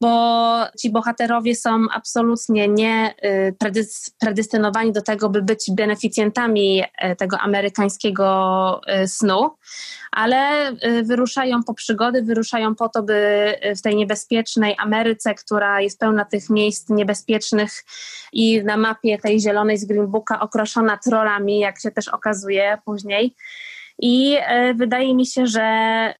bo 0.00 0.64
ci 0.78 0.90
bohaterowie 0.90 1.54
są 1.54 1.86
absolutnie 1.94 2.68
nie 2.68 3.14
y, 3.24 3.56
predystynowani 4.18 4.92
do 4.92 5.02
tego, 5.02 5.28
by 5.28 5.42
być 5.42 5.70
beneficjentami 5.70 6.82
y, 6.82 7.16
tego 7.16 7.38
amerykańskiego 7.38 8.80
y, 9.02 9.08
snu, 9.08 9.50
ale 10.12 10.72
wyruszają 11.02 11.62
po 11.62 11.74
przygody, 11.74 12.22
wyruszają 12.22 12.74
po 12.74 12.88
to, 12.88 13.02
by 13.02 13.54
w 13.76 13.82
tej 13.82 13.96
niebezpiecznej 13.96 14.74
Ameryce, 14.78 15.34
która 15.34 15.80
jest 15.80 16.00
pełna 16.00 16.24
tych 16.24 16.50
miejsc 16.50 16.88
niebezpiecznych 16.88 17.84
i 18.32 18.64
na 18.64 18.76
mapie 18.76 19.18
tej 19.18 19.40
zielonej 19.40 19.78
z 19.78 19.84
Green 19.84 20.06
Booka 20.06 20.40
okroszona 20.40 20.96
trollami, 20.96 21.58
jak 21.58 21.80
się 21.80 21.90
też 21.90 22.08
okazuje 22.08 22.78
później, 22.84 23.34
i 23.98 24.36
e, 24.40 24.74
wydaje 24.74 25.14
mi 25.14 25.26
się, 25.26 25.46
że 25.46 25.64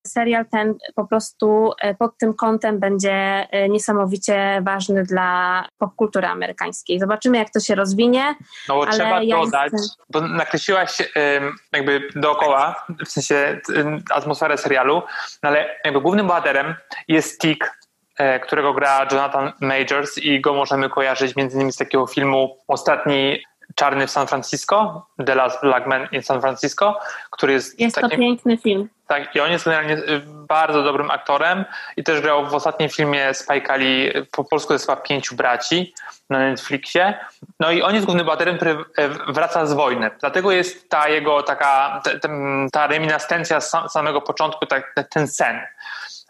serial 0.07 0.47
ten 0.51 0.75
po 0.95 1.07
prostu 1.07 1.73
e, 1.81 1.95
pod 1.95 2.19
tym 2.19 2.35
kątem 2.35 2.81
będzie 2.81 3.13
e, 3.51 3.69
niesamowicie 3.69 4.63
ważny 4.65 5.03
dla 5.03 5.65
popkultury 5.79 6.27
amerykańskiej. 6.27 7.01
Zobaczymy, 7.01 7.39
jak 7.39 7.51
to 7.51 7.61
się 7.61 7.75
rozwinie. 7.75 8.35
No 8.69 8.75
bo 8.75 8.87
trzeba 8.87 9.23
ja 9.23 9.37
dodać, 9.37 9.73
jestem... 9.73 10.05
bo 10.11 10.21
nakreśliłaś 10.21 11.03
jakby 11.73 12.09
dookoła, 12.17 12.87
w 13.07 13.09
sensie 13.09 13.61
atmosferę 14.11 14.59
serialu, 14.59 15.03
no 15.43 15.49
ale 15.49 15.77
jakby 15.85 16.01
głównym 16.01 16.27
bohaterem 16.27 16.75
jest 17.09 17.41
Tick, 17.41 17.79
którego 18.43 18.75
gra 18.75 19.07
Jonathan 19.13 19.53
Majors 19.61 20.19
i 20.19 20.41
go 20.41 20.55
możemy 20.55 20.91
kojarzyć 20.91 21.37
między 21.37 21.57
innymi 21.57 21.73
z 21.73 21.77
takiego 21.77 22.07
filmu 22.07 22.57
Ostatni 22.69 23.43
Czarny 23.79 24.07
w 24.07 24.11
San 24.11 24.27
Francisco, 24.27 25.07
The 25.27 25.35
Last 25.35 25.61
Black 25.63 25.87
Man 25.87 26.09
in 26.13 26.23
San 26.23 26.41
Francisco, 26.41 26.99
który 27.31 27.53
jest... 27.53 27.81
Jest 27.81 27.97
takim, 27.97 28.11
to 28.11 28.17
piękny 28.17 28.57
film. 28.57 28.89
Tak, 29.07 29.37
i 29.37 29.41
on 29.41 29.51
jest 29.51 29.65
generalnie 29.65 29.95
y, 29.95 30.23
bardzo 30.27 30.83
dobrym 30.83 31.11
aktorem 31.11 31.65
i 31.97 32.05
też 32.05 32.21
grał 32.21 32.47
w 32.47 32.55
ostatnim 32.55 32.89
filmie 32.89 33.35
Spike 33.35 33.79
Lee, 33.79 34.13
po 34.33 34.45
polsku 34.45 34.73
jest 34.73 34.87
chyba 34.87 34.97
Pięciu 34.97 35.37
Braci 35.37 35.95
na 36.31 36.39
Netflixie. 36.39 37.19
No 37.61 37.71
i 37.71 37.83
on 37.83 37.95
jest 37.95 38.07
głównym 38.07 38.27
bohaterem, 38.27 38.57
który 38.57 38.71
y, 38.71 38.85
wraca 39.29 39.67
z 39.67 39.73
wojny. 39.73 40.11
Dlatego 40.21 40.53
jest 40.53 40.91
ta 40.91 41.09
jego 41.09 41.43
taka, 41.43 42.03
ta, 42.05 42.29
ta 42.73 42.87
reminiscencja 42.87 43.61
z 43.61 43.73
samego 43.89 44.21
początku, 44.21 44.67
tak, 44.67 44.95
ten 45.11 45.29
sen. 45.29 45.61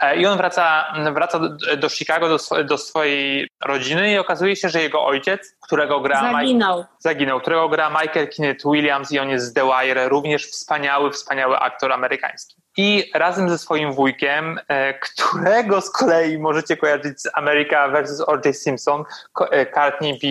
E, 0.01 0.17
I 0.17 0.27
on 0.27 0.39
wraca, 0.39 0.95
wraca 1.13 1.41
do, 1.77 1.89
Chicago, 1.89 2.29
do, 2.29 2.65
do, 2.65 2.79
swojej 2.79 3.49
rodziny 3.65 4.13
i 4.13 4.19
okazuje 4.19 4.57
się, 4.57 4.69
że 4.69 4.83
jego 4.83 5.07
ojciec, 5.07 5.57
którego 5.61 6.01
gra... 6.01 6.21
Zaginął. 6.21 6.79
Mike, 6.79 6.91
zaginął, 6.99 7.41
którego 7.41 7.69
gra 7.69 7.91
Michael 7.91 8.29
Kinnett 8.29 8.63
Williams 8.65 9.13
i 9.13 9.19
on 9.19 9.29
jest 9.29 9.47
z 9.47 9.53
The 9.53 9.65
Wire, 9.65 10.09
również 10.09 10.47
wspaniały, 10.47 11.11
wspaniały 11.11 11.59
aktor 11.59 11.93
amerykański. 11.93 12.57
I 12.77 13.11
razem 13.15 13.51
ze 13.51 13.59
swoim 13.59 13.93
wujkiem, 13.93 14.61
e, 14.69 14.95
którego 14.95 15.81
z 15.81 15.91
kolei 15.91 16.39
możecie 16.39 16.77
kojarzyć 16.77 17.23
z 17.23 17.29
America 17.35 17.89
vs. 17.89 18.21
O.J. 18.21 18.57
Simpson, 18.57 19.05
e, 19.51 19.67
Courtney 19.67 20.13
B. 20.13 20.29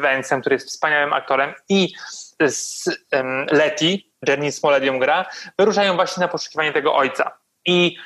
Vance'em, 0.00 0.40
który 0.40 0.54
jest 0.54 0.68
wspaniałym 0.68 1.12
aktorem 1.12 1.54
i 1.68 1.94
z 2.46 2.88
Letty, 3.50 3.98
Jenny 4.28 4.52
Smollett 4.52 4.84
ją 4.84 4.98
gra, 4.98 5.26
wyruszają 5.58 5.94
właśnie 5.94 6.20
na 6.20 6.28
poszukiwanie 6.28 6.72
tego 6.72 6.94
ojca. 6.94 7.38
I 7.66 7.96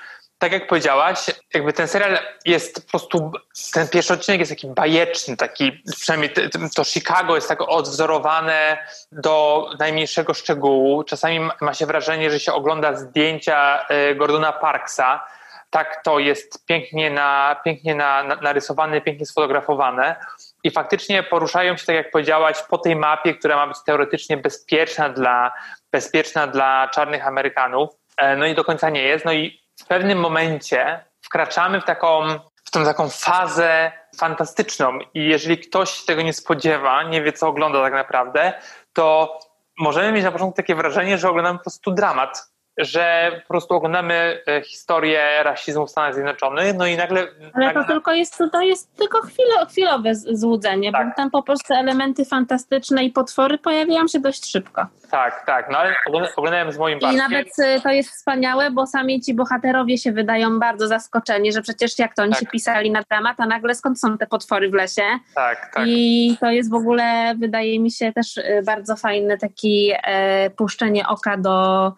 tak 0.40 0.52
jak 0.52 0.66
powiedziałaś, 0.66 1.18
jakby 1.54 1.72
ten 1.72 1.88
serial 1.88 2.18
jest 2.44 2.84
po 2.84 2.90
prostu, 2.90 3.32
ten 3.72 3.88
pierwszy 3.88 4.12
odcinek 4.12 4.40
jest 4.40 4.52
taki 4.52 4.66
bajeczny, 4.66 5.36
taki, 5.36 5.82
przynajmniej 6.00 6.30
to 6.74 6.84
Chicago 6.84 7.34
jest 7.34 7.48
tak 7.48 7.68
odwzorowane 7.68 8.78
do 9.12 9.66
najmniejszego 9.78 10.34
szczegółu. 10.34 11.04
Czasami 11.04 11.40
ma 11.60 11.74
się 11.74 11.86
wrażenie, 11.86 12.30
że 12.30 12.40
się 12.40 12.52
ogląda 12.52 12.96
zdjęcia 12.96 13.86
e, 13.88 14.14
Gordona 14.14 14.52
Parksa. 14.52 15.24
Tak 15.70 16.02
to 16.04 16.18
jest 16.18 16.66
pięknie, 16.66 17.10
na, 17.10 17.60
pięknie 17.64 17.94
na, 17.94 18.22
na, 18.22 18.36
narysowane, 18.36 19.00
pięknie 19.00 19.26
sfotografowane. 19.26 20.16
I 20.64 20.70
faktycznie 20.70 21.22
poruszają 21.22 21.76
się, 21.76 21.86
tak 21.86 21.96
jak 21.96 22.10
powiedziałaś, 22.10 22.56
po 22.70 22.78
tej 22.78 22.96
mapie, 22.96 23.34
która 23.34 23.56
ma 23.56 23.66
być 23.66 23.76
teoretycznie 23.86 24.36
bezpieczna 24.36 25.08
dla, 25.08 25.52
bezpieczna 25.92 26.46
dla 26.46 26.88
czarnych 26.88 27.26
Amerykanów. 27.26 27.90
E, 28.16 28.36
no 28.36 28.46
i 28.46 28.54
do 28.54 28.64
końca 28.64 28.90
nie 28.90 29.02
jest. 29.02 29.24
No 29.24 29.32
i 29.32 29.59
w 29.80 29.86
pewnym 29.86 30.18
momencie 30.18 31.04
wkraczamy 31.22 31.80
w 31.80 31.84
taką, 31.84 32.22
w 32.64 32.70
tą 32.70 32.84
taką 32.84 33.08
fazę 33.08 33.92
fantastyczną 34.16 34.98
i 35.14 35.28
jeżeli 35.28 35.58
ktoś 35.58 35.90
się 35.90 36.06
tego 36.06 36.22
nie 36.22 36.32
spodziewa, 36.32 37.02
nie 37.02 37.22
wie 37.22 37.32
co 37.32 37.48
ogląda 37.48 37.82
tak 37.82 37.92
naprawdę, 37.92 38.52
to 38.92 39.38
możemy 39.78 40.12
mieć 40.12 40.24
na 40.24 40.32
początku 40.32 40.56
takie 40.56 40.74
wrażenie, 40.74 41.18
że 41.18 41.28
oglądamy 41.28 41.58
po 41.58 41.64
prostu 41.64 41.90
dramat 41.90 42.49
że 42.80 43.30
po 43.42 43.48
prostu 43.48 43.74
oglądamy 43.74 44.42
e, 44.46 44.62
historię 44.62 45.42
rasizmu 45.42 45.86
w 45.86 45.90
Stanach 45.90 46.14
Zjednoczonych, 46.14 46.74
no 46.76 46.86
i 46.86 46.96
nagle... 46.96 47.26
Ale 47.52 47.66
nagle... 47.66 47.82
to 47.82 47.88
tylko 47.88 48.12
jest, 48.12 48.38
to 48.52 48.60
jest 48.60 48.96
tylko 48.96 49.20
chwilowe 49.68 50.14
złudzenie, 50.14 50.92
tak. 50.92 51.08
bo 51.08 51.14
tam 51.16 51.30
po 51.30 51.42
prostu 51.42 51.74
elementy 51.74 52.24
fantastyczne 52.24 53.04
i 53.04 53.10
potwory 53.10 53.58
pojawiają 53.58 54.08
się 54.08 54.20
dość 54.20 54.50
szybko. 54.50 54.86
Tak, 55.10 55.46
tak, 55.46 55.70
no 55.70 55.78
ale 55.78 55.94
oglądałem 56.36 56.72
z 56.72 56.78
moim 56.78 56.98
I 56.98 57.16
nawet 57.16 57.48
e, 57.58 57.80
to 57.80 57.88
jest 57.88 58.10
wspaniałe, 58.10 58.70
bo 58.70 58.86
sami 58.86 59.20
ci 59.20 59.34
bohaterowie 59.34 59.98
się 59.98 60.12
wydają 60.12 60.58
bardzo 60.58 60.86
zaskoczeni, 60.88 61.52
że 61.52 61.62
przecież 61.62 61.98
jak 61.98 62.14
to 62.14 62.22
oni 62.22 62.32
tak. 62.32 62.40
się 62.40 62.46
pisali 62.46 62.90
na 62.90 63.02
dramat, 63.10 63.40
a 63.40 63.46
nagle 63.46 63.74
skąd 63.74 64.00
są 64.00 64.18
te 64.18 64.26
potwory 64.26 64.70
w 64.70 64.74
lesie? 64.74 65.02
Tak, 65.34 65.70
tak. 65.74 65.84
I 65.86 66.36
to 66.40 66.50
jest 66.50 66.70
w 66.70 66.74
ogóle, 66.74 67.34
wydaje 67.38 67.80
mi 67.80 67.90
się, 67.90 68.12
też 68.12 68.38
e, 68.38 68.62
bardzo 68.62 68.96
fajne 68.96 69.38
takie 69.38 70.00
e, 70.04 70.50
puszczenie 70.50 71.08
oka 71.08 71.36
do 71.36 71.92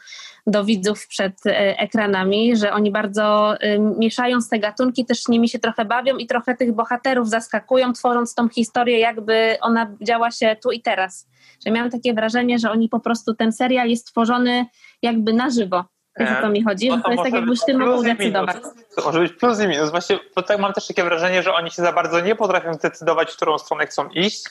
do 0.46 0.64
widzów 0.64 1.06
przed 1.06 1.46
e, 1.46 1.78
ekranami, 1.78 2.56
że 2.56 2.72
oni 2.72 2.90
bardzo 2.90 3.54
mieszają 3.99 4.38
te 4.50 4.58
gatunki, 4.58 5.04
też 5.04 5.28
nimi 5.28 5.49
się 5.49 5.58
trochę 5.58 5.84
bawią 5.84 6.16
i 6.16 6.26
trochę 6.26 6.56
tych 6.56 6.72
bohaterów 6.72 7.28
zaskakują, 7.28 7.92
tworząc 7.92 8.34
tą 8.34 8.49
historię, 8.49 8.99
jakby 8.99 9.56
ona 9.61 9.96
działa 10.00 10.30
się 10.30 10.56
tu 10.62 10.72
i 10.72 10.82
teraz. 10.82 11.28
Że 11.66 11.72
miałam 11.72 11.90
takie 11.90 12.14
wrażenie, 12.14 12.58
że 12.58 12.70
oni 12.70 12.88
po 12.88 13.00
prostu, 13.00 13.34
ten 13.34 13.52
serial 13.52 13.88
jest 13.88 14.06
tworzony 14.06 14.66
jakby 15.02 15.32
na 15.32 15.50
żywo. 15.50 15.84
Wiesz 16.19 16.31
o 16.38 16.42
to 16.42 16.49
mi 16.49 16.64
chodzi? 16.64 16.88
No 16.88 16.97
to, 16.97 17.02
to 17.02 17.11
jest 17.11 17.23
tak 17.23 17.33
jakbyś 17.33 17.61
ty 17.66 17.78
mógł 17.78 18.02
decydować. 18.02 18.57
To 18.97 19.04
może 19.04 19.21
być 19.21 19.33
plus 19.33 19.61
i 19.61 19.69
minus. 19.69 19.90
Właśnie 19.90 20.19
bo 20.37 20.42
tak 20.42 20.59
mam 20.59 20.73
też 20.73 20.87
takie 20.87 21.04
wrażenie, 21.04 21.42
że 21.42 21.54
oni 21.54 21.71
się 21.71 21.83
za 21.83 21.92
bardzo 21.92 22.21
nie 22.21 22.35
potrafią 22.35 22.75
zdecydować, 22.75 23.33
w 23.33 23.37
którą 23.37 23.59
stronę 23.59 23.87
chcą 23.87 24.09
iść 24.09 24.45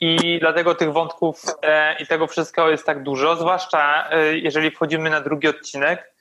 i 0.00 0.38
dlatego 0.40 0.74
tych 0.74 0.92
wątków 0.92 1.42
e, 1.62 2.02
i 2.02 2.06
tego 2.06 2.26
wszystkiego 2.26 2.70
jest 2.70 2.86
tak 2.86 3.02
dużo, 3.02 3.36
zwłaszcza 3.36 4.10
e, 4.10 4.38
jeżeli 4.38 4.70
wchodzimy 4.70 5.10
na 5.10 5.20
drugi 5.20 5.48
odcinek, 5.48 6.12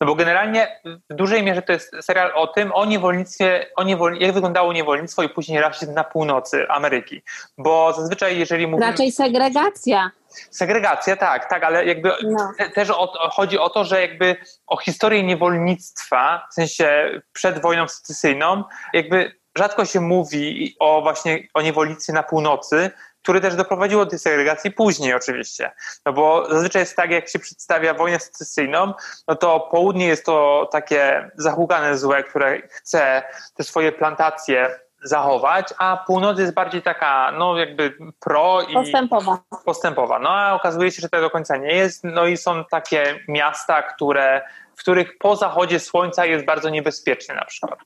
no 0.00 0.06
bo 0.06 0.14
generalnie 0.14 0.80
w 1.10 1.14
dużej 1.14 1.42
mierze 1.42 1.62
to 1.62 1.72
jest 1.72 1.96
serial 2.00 2.32
o 2.34 2.46
tym, 2.46 2.72
o 2.72 2.84
niewolnictwie, 2.84 3.66
o 3.76 3.84
niewol... 3.84 4.18
jak 4.18 4.32
wyglądało 4.32 4.72
niewolnictwo 4.72 5.22
i 5.22 5.28
później 5.28 5.60
rasizm 5.60 5.94
na 5.94 6.04
północy 6.04 6.66
Ameryki. 6.68 7.22
Bo 7.58 7.92
zazwyczaj 7.92 8.38
jeżeli 8.38 8.66
mówimy... 8.66 8.90
Raczej 8.90 9.12
segregacja. 9.12 10.10
Segregacja, 10.50 11.16
tak, 11.16 11.50
tak, 11.50 11.64
ale 11.64 11.86
jakby 11.86 12.12
no. 12.22 12.52
też 12.74 12.90
o, 12.90 13.30
chodzi 13.30 13.58
o 13.58 13.70
to, 13.70 13.84
że 13.84 14.00
jakby 14.00 14.36
o 14.66 14.76
historię 14.76 15.22
niewolnictwa, 15.22 16.46
w 16.50 16.54
sensie 16.54 17.20
przed 17.32 17.62
wojną 17.62 17.88
secesyjną, 17.88 18.64
jakby 18.92 19.32
rzadko 19.58 19.84
się 19.84 20.00
mówi 20.00 20.76
o 20.80 21.02
właśnie 21.02 21.48
o 21.54 21.62
niewolnictwie 21.62 22.12
na 22.12 22.22
północy, 22.22 22.90
który 23.24 23.40
też 23.40 23.56
doprowadziło 23.56 24.04
do 24.04 24.10
tej 24.10 24.18
segregacji 24.18 24.70
później 24.70 25.14
oczywiście. 25.14 25.72
No 26.06 26.12
bo 26.12 26.46
zazwyczaj 26.50 26.82
jest 26.82 26.96
tak, 26.96 27.10
jak 27.10 27.28
się 27.28 27.38
przedstawia 27.38 27.94
wojnę 27.94 28.20
secesyjną, 28.20 28.92
no 29.28 29.34
to 29.36 29.60
południe 29.60 30.06
jest 30.06 30.26
to 30.26 30.68
takie 30.72 31.30
zahukane 31.36 31.98
złe, 31.98 32.22
które 32.24 32.68
chce 32.68 33.22
te 33.54 33.64
swoje 33.64 33.92
plantacje 33.92 34.78
zachować, 35.02 35.66
a 35.78 36.04
północ 36.06 36.38
jest 36.38 36.54
bardziej 36.54 36.82
taka, 36.82 37.32
no 37.38 37.58
jakby 37.58 37.94
pro 38.20 38.62
i 38.62 38.74
Postępowa. 38.74 39.38
postępowa. 39.64 40.18
No 40.18 40.30
a 40.30 40.54
okazuje 40.54 40.90
się, 40.90 41.02
że 41.02 41.08
to 41.08 41.20
do 41.20 41.30
końca 41.30 41.56
nie 41.56 41.74
jest. 41.74 42.04
No 42.04 42.26
i 42.26 42.36
są 42.36 42.64
takie 42.64 43.20
miasta, 43.28 43.82
które, 43.82 44.42
w 44.76 44.78
których 44.78 45.18
po 45.18 45.36
zachodzie 45.36 45.80
słońca 45.80 46.26
jest 46.26 46.44
bardzo 46.44 46.68
niebezpieczne 46.68 47.34
na 47.34 47.44
przykład. 47.44 47.78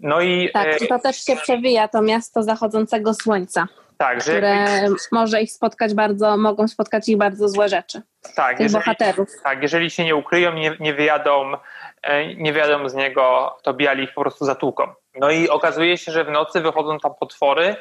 No 0.00 0.20
i 0.20 0.50
Tak, 0.52 0.82
e, 0.82 0.86
to 0.86 0.98
też 0.98 1.24
się 1.24 1.36
przewija, 1.36 1.88
to 1.88 2.02
miasto 2.02 2.42
zachodzącego 2.42 3.14
słońca, 3.14 3.66
tak, 3.98 4.18
które 4.18 4.66
może 5.12 5.42
ich 5.42 5.52
spotkać 5.52 5.94
bardzo, 5.94 6.36
mogą 6.36 6.68
spotkać 6.68 7.08
ich 7.08 7.16
bardzo 7.16 7.48
złe 7.48 7.68
rzeczy, 7.68 8.02
tak, 8.34 8.56
tych 8.56 8.64
jeżeli, 8.64 8.84
bohaterów. 8.84 9.28
tak, 9.42 9.62
jeżeli 9.62 9.90
się 9.90 10.04
nie 10.04 10.16
ukryją, 10.16 10.52
nie, 10.52 10.76
nie 10.80 10.94
wyjadą, 10.94 11.52
e, 12.02 12.34
nie 12.34 12.52
wyjadą 12.52 12.88
z 12.88 12.94
niego, 12.94 13.56
to 13.62 13.74
biali 13.74 14.04
ich 14.04 14.14
po 14.14 14.20
prostu 14.20 14.44
zatłuką. 14.44 14.92
No 15.14 15.30
i 15.30 15.48
okazuje 15.48 15.98
się, 15.98 16.12
że 16.12 16.24
w 16.24 16.30
nocy 16.30 16.60
wychodzą 16.60 16.98
tam 16.98 17.14
potwory, 17.20 17.76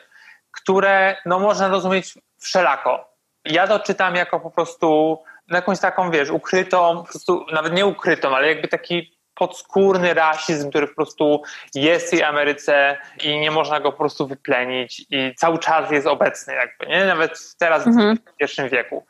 które 0.52 1.18
no 1.26 1.40
można 1.40 1.68
rozumieć 1.68 2.18
wszelako. 2.40 3.14
Ja 3.46 3.68
to 3.68 3.80
czytam 3.80 4.16
jako 4.16 4.40
po 4.40 4.52
prostu 4.52 5.20
jakąś 5.52 5.80
taką, 5.80 6.12
wiesz, 6.12 6.30
ukrytą, 6.30 6.98
po 6.98 7.04
prostu 7.04 7.46
nawet 7.52 7.74
nie 7.74 7.86
ukrytą, 7.86 8.36
ale 8.36 8.48
jakby 8.48 8.68
taki 8.68 9.17
podskórny 9.38 10.13
rasizm, 10.13 10.70
który 10.70 10.88
po 10.88 10.96
prostu 10.96 11.41
jest 11.75 12.08
w 12.08 12.10
tej 12.10 12.24
Ameryce 12.24 12.98
i 13.24 13.39
nie 13.39 13.51
można 13.51 13.79
go 13.79 13.91
po 13.91 13.98
prostu 13.98 14.27
wyplenić 14.27 15.06
i 15.10 15.36
cały 15.36 15.60
czas 15.60 15.91
jest 15.91 16.08
obecny 16.08 16.53
jakby, 16.53 16.88
nie? 16.88 17.06
Nawet 17.06 17.56
teraz 17.60 17.88
Mhm. 17.88 18.17
w 18.17 18.22
XXI 18.41 18.62
wieku. 18.72 19.06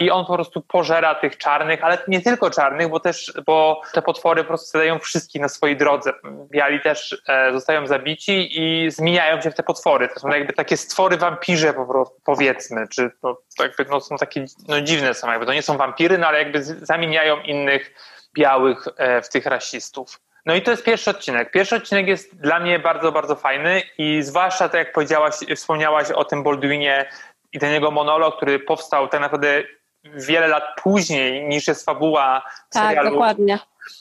I 0.00 0.10
on 0.10 0.26
po 0.26 0.34
prostu 0.34 0.60
pożera 0.62 1.14
tych 1.14 1.36
czarnych, 1.36 1.84
ale 1.84 1.98
nie 2.08 2.20
tylko 2.20 2.50
czarnych, 2.50 2.88
bo 2.88 3.00
też, 3.00 3.32
bo 3.46 3.82
te 3.92 4.02
potwory 4.02 4.42
po 4.42 4.48
prostu 4.48 4.66
zadają 4.66 4.98
wszystkich 4.98 5.42
na 5.42 5.48
swojej 5.48 5.76
drodze. 5.76 6.12
Biali 6.50 6.80
też 6.80 7.22
e, 7.28 7.52
zostają 7.52 7.86
zabici 7.86 8.48
i 8.62 8.90
zmieniają 8.90 9.40
się 9.40 9.50
w 9.50 9.54
te 9.54 9.62
potwory. 9.62 10.08
To 10.08 10.20
są 10.20 10.28
jakby 10.28 10.52
takie 10.52 10.76
stwory 10.76 11.16
wampirze 11.16 11.74
po 11.74 11.86
prostu, 11.86 12.16
powiedzmy, 12.24 12.88
czy 12.88 13.10
to, 13.22 13.42
to 13.56 13.62
jakby 13.64 13.84
no, 13.84 14.00
są 14.00 14.16
takie 14.16 14.44
no, 14.68 14.80
dziwne 14.80 15.14
są 15.14 15.30
jakby. 15.30 15.46
To 15.46 15.52
nie 15.52 15.62
są 15.62 15.76
wampiry, 15.76 16.18
no 16.18 16.26
ale 16.26 16.38
jakby 16.38 16.62
zamieniają 16.62 17.40
innych 17.40 17.94
białych 18.38 18.88
e, 18.96 19.22
w 19.22 19.28
tych 19.28 19.46
rasistów. 19.46 20.20
No 20.46 20.54
i 20.54 20.62
to 20.62 20.70
jest 20.70 20.84
pierwszy 20.84 21.10
odcinek. 21.10 21.50
Pierwszy 21.50 21.76
odcinek 21.76 22.06
jest 22.06 22.40
dla 22.40 22.60
mnie 22.60 22.78
bardzo, 22.78 23.12
bardzo 23.12 23.34
fajny 23.34 23.82
i 23.98 24.22
zwłaszcza 24.22 24.68
tak 24.68 24.78
jak 24.78 24.92
powiedziałaś, 24.92 25.34
wspomniałaś 25.56 26.10
o 26.10 26.24
tym 26.24 26.42
Baldwinie 26.42 27.08
i 27.52 27.58
ten 27.58 27.72
jego 27.72 27.90
monolog, 27.90 28.36
który 28.36 28.58
powstał 28.58 29.08
tak 29.08 29.20
naprawdę 29.20 29.62
wiele 30.04 30.48
lat 30.48 30.64
później 30.82 31.48
niż 31.48 31.68
jest 31.68 31.84
fabuła 31.84 32.42
Tak, 32.70 32.84
serialu. 32.84 33.10
dokładnie. 33.10 33.58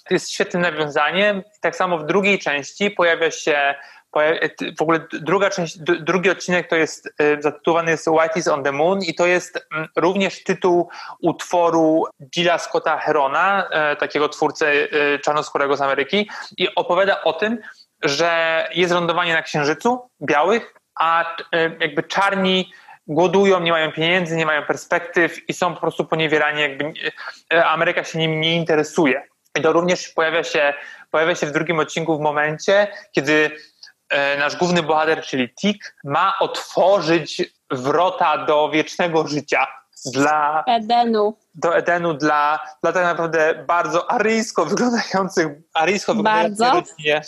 To 0.08 0.14
jest 0.14 0.32
świetnym 0.32 0.62
nawiązaniem. 0.62 1.44
Tak 1.62 1.76
samo 1.76 1.98
w 1.98 2.06
drugiej 2.06 2.40
części 2.40 2.92
pojawia 2.92 3.32
się 3.32 3.76
w 4.78 4.82
ogóle 4.82 5.00
druga 5.12 5.50
część, 5.50 5.78
drugi 5.78 6.30
odcinek 6.30 6.70
to 6.70 6.76
jest 6.76 7.10
e, 7.20 7.42
zatytułowany 7.42 7.92
jest 7.92 8.08
White 8.08 8.40
is 8.40 8.48
on 8.48 8.64
the 8.64 8.72
Moon 8.72 9.02
i 9.02 9.16
to 9.16 9.26
jest 9.26 9.68
mm, 9.72 9.88
również 9.96 10.44
tytuł 10.44 10.90
utworu 11.22 12.06
Gilla 12.34 12.58
Scotta 12.58 12.98
Herona, 12.98 13.68
e, 13.72 13.96
takiego 13.96 14.30
twórcy 14.30 14.90
e, 14.92 15.20
czarnoskórego 15.20 15.78
z 15.78 15.82
Ameryki 15.82 16.30
i 16.58 16.76
opowiada 16.76 17.24
o 17.24 17.34
tym, 17.34 17.58
że 18.04 18.70
jest 18.76 18.94
lądowanie 18.94 19.34
na 19.34 19.42
Księżycu 19.42 20.10
białych, 20.22 20.74
a 21.00 21.38
e, 21.38 21.78
jakby 21.80 22.04
czarni 22.04 22.72
głodują, 23.08 23.60
nie 23.60 23.72
mają 23.72 23.92
pieniędzy, 23.92 24.36
nie 24.36 24.46
mają 24.46 24.64
perspektyw 24.64 25.50
i 25.50 25.54
są 25.54 25.74
po 25.74 25.82
prostu 25.82 26.06
poniewierani, 26.06 26.62
jakby 26.62 26.94
e, 27.54 27.66
Ameryka 27.66 28.04
się 28.04 28.20
nimi 28.20 28.38
nie 28.38 28.56
interesuje. 28.56 29.24
I 29.60 29.62
to 29.62 29.74
również 29.74 30.10
pojawia 30.10 30.44
się, 30.44 30.74
pojawia 31.12 31.36
się 31.36 31.48
w 31.48 31.52
drugim 31.52 31.80
odcinku 31.80 32.18
w 32.18 32.22
momencie, 32.22 32.88
kiedy 33.12 33.34
e, 33.34 33.50
nasz 34.40 34.56
główny 34.56 34.84
bohater, 34.84 35.22
czyli 35.22 35.54
Tik, 35.54 35.96
ma 36.04 36.34
otworzyć 36.40 37.44
wrota 37.72 38.46
do 38.46 38.70
wiecznego 38.70 39.28
życia 39.28 39.68
dla, 40.06 40.64
Edenu. 40.68 41.38
do 41.56 41.78
Edenu 41.78 42.14
dla, 42.14 42.60
dla 42.84 42.94
tak 42.94 43.04
naprawdę 43.04 43.64
bardzo 43.68 44.12
aryjsko 44.12 44.66
wyglądających, 44.66 45.48
aryjsko 45.74 46.14
wyglądających 46.16 46.60
Bardzo? 46.60 46.80
rodzinie. 46.80 47.22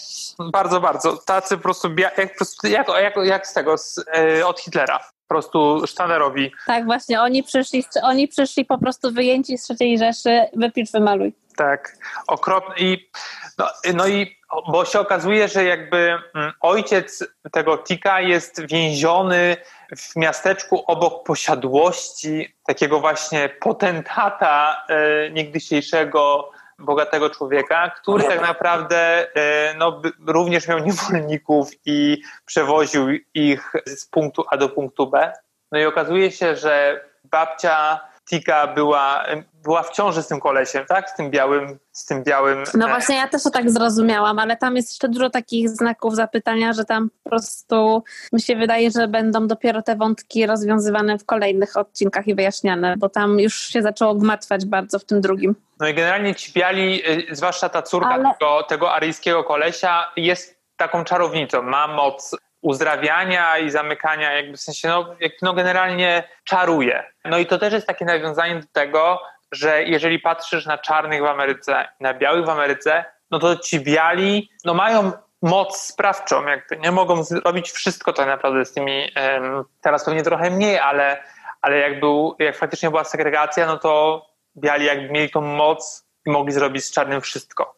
Bardzo, 0.51 0.81
bardzo. 0.81 1.17
Tacy 1.17 1.57
po 1.57 1.63
prostu, 1.63 1.89
jak, 1.97 2.17
jak, 2.63 2.87
jak, 2.87 3.15
jak 3.23 3.47
z 3.47 3.53
tego, 3.53 3.77
z, 3.77 4.05
e, 4.13 4.47
od 4.47 4.59
Hitlera. 4.59 4.99
Po 5.29 5.33
prostu 5.33 5.87
sztandarowi. 5.87 6.51
Tak, 6.67 6.85
właśnie, 6.85 7.21
oni 7.21 7.43
przyszli, 7.43 7.83
oni 8.03 8.27
przyszli 8.27 8.65
po 8.65 8.77
prostu 8.77 9.11
wyjęci 9.11 9.57
z 9.57 9.63
trzeciej 9.63 9.97
Rzeszy, 9.97 10.45
wypisz, 10.55 10.91
wymaluj. 10.91 11.33
Tak, 11.57 11.97
okropny. 12.27 12.75
I, 12.77 13.09
no, 13.57 13.67
no 13.93 14.07
i 14.07 14.37
bo 14.67 14.85
się 14.85 14.99
okazuje, 14.99 15.47
że 15.47 15.63
jakby 15.63 16.17
mm, 16.35 16.53
ojciec 16.61 17.23
tego 17.51 17.77
Tika 17.77 18.21
jest 18.21 18.67
więziony 18.67 19.57
w 19.97 20.15
miasteczku 20.15 20.83
obok 20.87 21.23
posiadłości 21.23 22.55
takiego 22.65 22.99
właśnie 22.99 23.49
potentata 23.49 24.85
e, 24.89 25.29
niegdysiejszego 25.29 26.51
bogatego 26.79 27.29
człowieka, 27.29 27.89
który 27.89 28.23
tak 28.23 28.41
naprawdę 28.41 29.27
e, 29.35 29.73
no, 29.77 30.01
również 30.27 30.67
miał 30.67 30.79
niewolników 30.87 31.69
i 31.85 32.21
przewoził 32.45 33.07
ich 33.33 33.73
z 33.85 34.05
punktu 34.05 34.43
A 34.49 34.57
do 34.57 34.69
punktu 34.69 35.09
B. 35.09 35.33
No 35.71 35.79
i 35.79 35.85
okazuje 35.85 36.31
się, 36.31 36.55
że 36.55 37.01
babcia 37.23 37.99
Tika 38.29 38.67
była, 38.67 39.25
była 39.69 39.83
w 39.83 39.91
ciąży 39.91 40.23
z 40.23 40.27
tym 40.27 40.39
kolesiem, 40.39 40.85
tak? 40.85 41.09
Z 41.09 41.15
tym 41.15 41.29
białym, 41.31 41.79
z 41.91 42.05
tym 42.05 42.23
białym. 42.23 42.63
No 42.73 42.85
e, 42.85 42.89
właśnie, 42.89 43.15
ja 43.15 43.27
też 43.27 43.43
to 43.43 43.49
tak 43.49 43.71
zrozumiałam, 43.71 44.39
ale 44.39 44.57
tam 44.57 44.75
jest 44.75 44.89
jeszcze 44.89 45.09
dużo 45.09 45.29
takich 45.29 45.69
znaków 45.69 46.15
zapytania, 46.15 46.73
że 46.73 46.85
tam 46.85 47.09
po 47.23 47.29
prostu 47.29 48.03
mi 48.33 48.41
się 48.41 48.55
wydaje, 48.55 48.91
że 48.91 49.07
będą 49.07 49.47
dopiero 49.47 49.81
te 49.81 49.95
wątki 49.95 50.45
rozwiązywane 50.45 51.17
w 51.17 51.25
kolejnych 51.25 51.77
odcinkach 51.77 52.27
i 52.27 52.35
wyjaśniane, 52.35 52.95
bo 52.97 53.09
tam 53.09 53.39
już 53.39 53.55
się 53.55 53.81
zaczęło 53.81 54.15
gmatwać 54.15 54.65
bardzo 54.65 54.99
w 54.99 55.05
tym 55.05 55.21
drugim. 55.21 55.55
No 55.79 55.87
i 55.87 55.93
generalnie 55.93 56.35
ci 56.35 56.53
biali, 56.53 57.09
y, 57.31 57.35
zwłaszcza 57.35 57.69
ta 57.69 57.81
córka 57.81 58.09
Ale- 58.09 58.33
tego, 58.39 58.63
tego 58.63 58.93
aryjskiego 58.93 59.43
kolesia, 59.43 60.11
jest 60.17 60.59
taką 60.77 61.03
czarownicą. 61.03 61.61
Ma 61.61 61.87
moc 61.87 62.35
uzdrawiania 62.61 63.57
i 63.57 63.69
zamykania, 63.69 64.33
jakby 64.33 64.57
w 64.57 64.61
sensie, 64.61 64.87
no, 64.87 65.15
jak, 65.19 65.31
no 65.41 65.53
generalnie 65.53 66.23
czaruje. 66.43 67.03
No 67.25 67.37
i 67.37 67.45
to 67.45 67.57
też 67.57 67.73
jest 67.73 67.87
takie 67.87 68.05
nawiązanie 68.05 68.55
do 68.55 68.67
tego, 68.73 69.19
że 69.51 69.83
jeżeli 69.83 70.19
patrzysz 70.19 70.65
na 70.65 70.77
czarnych 70.77 71.21
w 71.21 71.25
Ameryce, 71.25 71.87
na 71.99 72.13
białych 72.13 72.45
w 72.45 72.49
Ameryce, 72.49 73.05
no 73.31 73.39
to 73.39 73.55
ci 73.55 73.79
biali, 73.79 74.49
no 74.65 74.73
mają 74.73 75.11
moc 75.41 75.81
sprawczą, 75.81 76.45
jakby 76.45 76.77
nie 76.77 76.91
mogą 76.91 77.23
zrobić 77.23 77.71
wszystko 77.71 78.13
tak 78.13 78.27
naprawdę 78.27 78.65
z 78.65 78.73
tymi, 78.73 79.11
teraz 79.81 80.05
pewnie 80.05 80.23
trochę 80.23 80.49
mniej, 80.49 80.79
ale, 80.79 81.23
ale 81.61 81.77
jak, 81.77 81.99
był, 81.99 82.35
jak 82.39 82.57
faktycznie 82.57 82.89
była 82.89 83.03
segregacja, 83.03 83.65
no 83.65 83.77
to 83.77 84.25
biali 84.57 84.85
jakby 84.85 85.09
mieli 85.09 85.29
tą 85.29 85.41
moc 85.41 86.05
i 86.25 86.29
mogli 86.29 86.53
zrobić 86.53 86.85
z 86.85 86.91
czarnym 86.91 87.21
wszystko. 87.21 87.75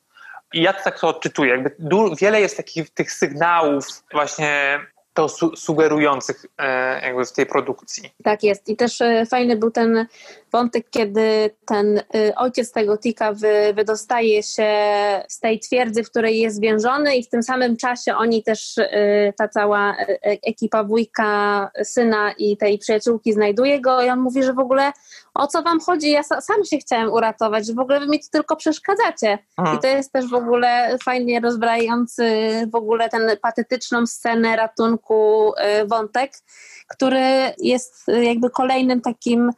I 0.53 0.61
ja 0.61 0.73
to 0.73 0.83
tak 0.83 0.99
to 0.99 1.07
odczytuję. 1.07 1.51
Jakby 1.51 1.75
wiele 2.21 2.41
jest 2.41 2.57
takich 2.57 2.89
tych 2.89 3.11
sygnałów 3.11 3.85
właśnie 4.11 4.79
to 5.13 5.29
su- 5.29 5.55
sugerujących 5.55 6.45
e, 6.57 7.01
jakby 7.01 7.25
w 7.25 7.31
tej 7.31 7.45
produkcji. 7.45 8.09
Tak 8.23 8.43
jest. 8.43 8.69
I 8.69 8.75
też 8.75 9.01
e, 9.01 9.25
fajny 9.25 9.55
był 9.55 9.71
ten 9.71 10.07
wątek, 10.51 10.89
kiedy 10.89 11.49
ten 11.65 11.97
e, 11.97 12.35
ojciec 12.35 12.71
tego 12.71 12.97
Tika 12.97 13.33
wy, 13.33 13.73
wydostaje 13.73 14.43
się 14.43 14.69
z 15.27 15.39
tej 15.39 15.59
twierdzy, 15.59 16.03
w 16.03 16.09
której 16.09 16.39
jest 16.39 16.61
więziony 16.61 17.15
i 17.15 17.23
w 17.23 17.29
tym 17.29 17.43
samym 17.43 17.77
czasie 17.77 18.15
oni 18.15 18.43
też, 18.43 18.77
e, 18.77 19.33
ta 19.33 19.47
cała 19.47 19.95
e, 19.97 20.17
ekipa 20.21 20.83
wujka, 20.83 21.71
syna 21.83 22.31
i 22.37 22.57
tej 22.57 22.77
przyjaciółki 22.77 23.33
znajduje 23.33 23.81
go 23.81 24.01
i 24.01 24.09
on 24.09 24.19
mówi, 24.19 24.43
że 24.43 24.53
w 24.53 24.59
ogóle 24.59 24.91
o 25.33 25.47
co 25.47 25.63
wam 25.63 25.79
chodzi? 25.79 26.11
Ja 26.11 26.23
sa, 26.23 26.41
sam 26.41 26.65
się 26.65 26.77
chciałem 26.77 27.11
uratować, 27.11 27.67
że 27.67 27.73
w 27.73 27.79
ogóle 27.79 27.99
wy 27.99 28.07
mi 28.07 28.19
tu 28.19 28.25
tylko 28.31 28.55
przeszkadzacie. 28.55 29.39
Mhm. 29.57 29.77
I 29.77 29.81
to 29.81 29.87
jest 29.87 30.11
też 30.11 30.29
w 30.29 30.33
ogóle 30.33 30.97
fajnie 31.03 31.39
rozbrajający 31.39 32.23
w 32.71 32.75
ogóle 32.75 33.09
ten 33.09 33.37
patetyczną 33.41 34.07
scenę 34.07 34.55
ratunku 34.55 35.51
y, 35.81 35.85
wątek, 35.87 36.31
który 36.87 37.53
jest 37.57 38.09
y, 38.09 38.23
jakby 38.23 38.49
kolejnym 38.49 39.01
takim 39.01 39.51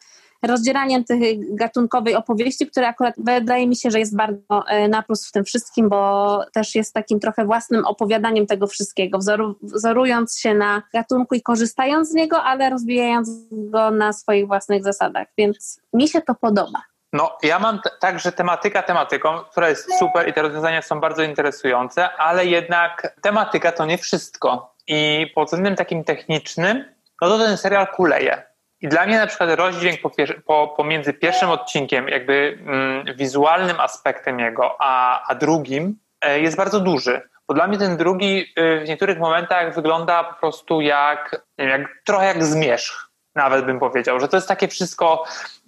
rozdzieraniem 0.44 1.04
tej 1.04 1.40
gatunkowej 1.56 2.16
opowieści, 2.16 2.68
które 2.68 2.88
akurat 2.88 3.16
wydaje 3.18 3.68
mi 3.68 3.76
się, 3.76 3.92
że 3.92 4.00
jest 4.00 4.16
bardzo 4.16 4.64
y, 4.86 4.88
na 4.88 5.04
plus 5.04 5.28
w 5.28 5.32
tym 5.32 5.44
wszystkim, 5.44 5.90
bo 5.90 6.42
też 6.54 6.76
jest 6.76 6.94
takim 6.94 7.20
trochę 7.20 7.46
własnym 7.46 7.86
opowiadaniem 7.86 8.48
tego 8.48 8.68
wszystkiego, 8.68 9.18
wzoru, 9.18 9.56
wzorując 9.62 10.40
się 10.40 10.54
na 10.54 10.82
gatunku 10.94 11.36
i 11.36 11.42
korzystając 11.42 12.10
z 12.10 12.14
niego, 12.14 12.44
ale 12.44 12.70
rozwijając 12.70 13.30
go 13.52 13.92
na 13.92 14.14
swoich 14.14 14.48
własnych 14.48 14.84
zasadach, 14.84 15.28
więc 15.38 15.80
mi 15.94 16.08
się 16.08 16.22
to 16.22 16.36
podoba. 16.36 16.82
No, 17.14 17.38
ja 17.44 17.60
mam 17.60 17.82
t- 17.82 17.90
tak, 18.00 18.20
że 18.20 18.32
tematyka 18.32 18.84
tematyką, 18.84 19.40
która 19.52 19.70
jest 19.70 20.00
super 20.00 20.30
i 20.30 20.34
te 20.34 20.42
rozwiązania 20.42 20.82
są 20.82 21.00
bardzo 21.00 21.24
interesujące, 21.24 22.10
ale 22.18 22.46
jednak 22.46 23.16
tematyka 23.22 23.72
to 23.72 23.86
nie 23.86 23.98
wszystko. 23.98 24.76
I 24.88 25.28
pod 25.36 25.46
względem 25.46 25.76
takim 25.76 26.04
technicznym, 26.04 26.86
no 27.22 27.30
to 27.30 27.38
ten 27.38 27.58
serial 27.58 27.88
kuleje. 27.88 28.53
I 28.84 28.88
dla 28.88 29.06
mnie 29.06 29.18
na 29.18 29.28
przykład 29.28 29.50
rozdźwięk 29.50 30.02
po, 30.02 30.12
po, 30.46 30.74
pomiędzy 30.78 31.14
pierwszym 31.14 31.50
odcinkiem, 31.50 32.08
jakby 32.08 32.58
mm, 32.66 33.06
wizualnym 33.16 33.80
aspektem 33.80 34.40
jego, 34.40 34.76
a, 34.80 35.24
a 35.28 35.36
drugim 35.36 36.00
e, 36.22 36.40
jest 36.40 36.58
bardzo 36.58 36.80
duży. 36.80 37.22
Bo 37.48 37.54
dla 37.54 37.68
mnie 37.68 37.78
ten 37.78 37.98
drugi 37.98 38.54
y, 38.60 38.86
w 38.86 38.88
niektórych 38.88 39.20
momentach 39.20 39.76
wygląda 39.76 40.24
po 40.24 40.40
prostu 40.40 40.82
jak, 40.82 41.46
wiem, 41.58 41.70
jak 41.70 41.82
trochę 42.06 42.26
jak 42.26 42.46
zmierzch 42.46 43.14
nawet 43.36 43.66
bym 43.66 43.80
powiedział, 43.80 44.20
że 44.20 44.28
to 44.28 44.38
jest 44.38 44.48
takie 44.48 44.68
wszystko, 44.68 45.24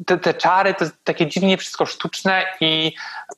te, 0.05 0.17
te 0.17 0.33
czary, 0.33 0.73
to 0.73 0.83
jest 0.83 1.03
takie 1.03 1.27
dziwnie 1.27 1.57
wszystko 1.57 1.85
sztuczne 1.85 2.43
i... 2.61 2.93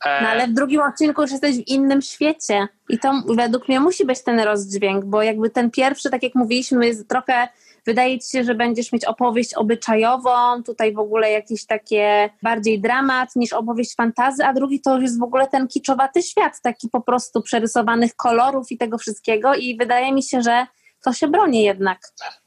E... 0.06 0.22
No 0.22 0.30
ale 0.30 0.48
w 0.48 0.54
drugim 0.54 0.82
odcinku 0.82 1.22
już 1.22 1.32
jesteś 1.32 1.58
w 1.58 1.68
innym 1.68 2.02
świecie 2.02 2.68
i 2.90 3.00
to 3.00 3.22
według 3.36 3.68
mnie 3.68 3.80
musi 3.80 4.06
być 4.06 4.24
ten 4.24 4.40
rozdźwięk, 4.40 5.06
bo 5.06 5.22
jakby 5.22 5.50
ten 5.50 5.72
pierwszy, 5.72 6.10
tak 6.10 6.24
jak 6.24 6.36
mówiliśmy, 6.36 6.88
jest 6.88 7.10
trochę 7.10 7.48
wydaje 7.88 8.20
ci 8.20 8.30
się, 8.30 8.44
że 8.44 8.56
będziesz 8.56 8.92
mieć 8.92 9.06
opowieść 9.06 9.54
obyczajową, 9.54 10.64
tutaj 10.64 10.94
w 10.94 11.00
ogóle 11.00 11.32
jakiś 11.32 11.66
takie 11.66 12.30
bardziej 12.44 12.82
dramat 12.82 13.36
niż 13.36 13.54
opowieść 13.54 13.96
fantazy, 13.96 14.46
a 14.46 14.54
drugi 14.54 14.82
to 14.82 15.00
jest 15.00 15.20
w 15.20 15.24
ogóle 15.24 15.48
ten 15.48 15.68
kiczowaty 15.68 16.24
świat, 16.24 16.62
taki 16.62 16.90
po 16.90 17.02
prostu 17.02 17.42
przerysowanych 17.42 18.16
kolorów 18.16 18.72
i 18.72 18.78
tego 18.78 18.98
wszystkiego 18.98 19.56
i 19.56 19.78
wydaje 19.78 20.14
mi 20.14 20.24
się, 20.24 20.42
że 20.42 20.68
to 21.04 21.14
się 21.14 21.28
broni 21.28 21.64
jednak. 21.64 22.00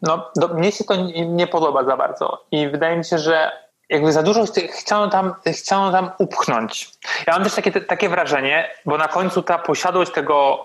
No, 0.02 0.30
do, 0.36 0.48
mnie 0.48 0.72
się 0.72 0.84
to 0.84 0.96
nie, 0.96 1.26
nie 1.26 1.46
podoba 1.46 1.84
za 1.84 1.96
bardzo 1.96 2.46
i 2.50 2.68
wydaje 2.68 2.96
mi 2.96 3.04
się, 3.04 3.18
że 3.18 3.52
jakby 3.88 4.12
za 4.12 4.22
dużo 4.22 4.44
chciano 4.70 5.08
tam, 5.08 5.34
chciano 5.46 5.92
tam 5.92 6.10
upchnąć. 6.18 6.90
Ja 7.26 7.32
mam 7.32 7.44
też 7.44 7.54
takie, 7.54 7.72
takie 7.72 8.08
wrażenie, 8.08 8.70
bo 8.86 8.98
na 8.98 9.08
końcu 9.08 9.42
ta 9.42 9.58
posiadłość 9.58 10.12
tego 10.12 10.64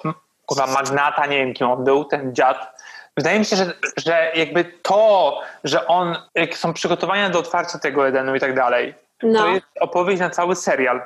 magnata, 0.73 1.25
nie 1.25 1.37
wiem 1.37 1.53
kim 1.53 1.67
on 1.67 1.83
był, 1.83 2.05
ten 2.05 2.35
dziad, 2.35 2.74
wydaje 3.17 3.39
mi 3.39 3.45
się, 3.45 3.55
że, 3.55 3.73
że 3.97 4.31
jakby 4.35 4.63
to, 4.63 5.41
że 5.63 5.87
on, 5.87 6.17
jak 6.35 6.57
są 6.57 6.73
przygotowania 6.73 7.29
do 7.29 7.39
otwarcia 7.39 7.79
tego 7.79 8.07
Edenu 8.07 8.35
i 8.35 8.39
tak 8.39 8.55
dalej, 8.55 8.93
no. 9.23 9.39
to 9.39 9.47
jest 9.47 9.65
opowieść 9.79 10.19
na 10.19 10.29
cały 10.29 10.55
serial. 10.55 11.01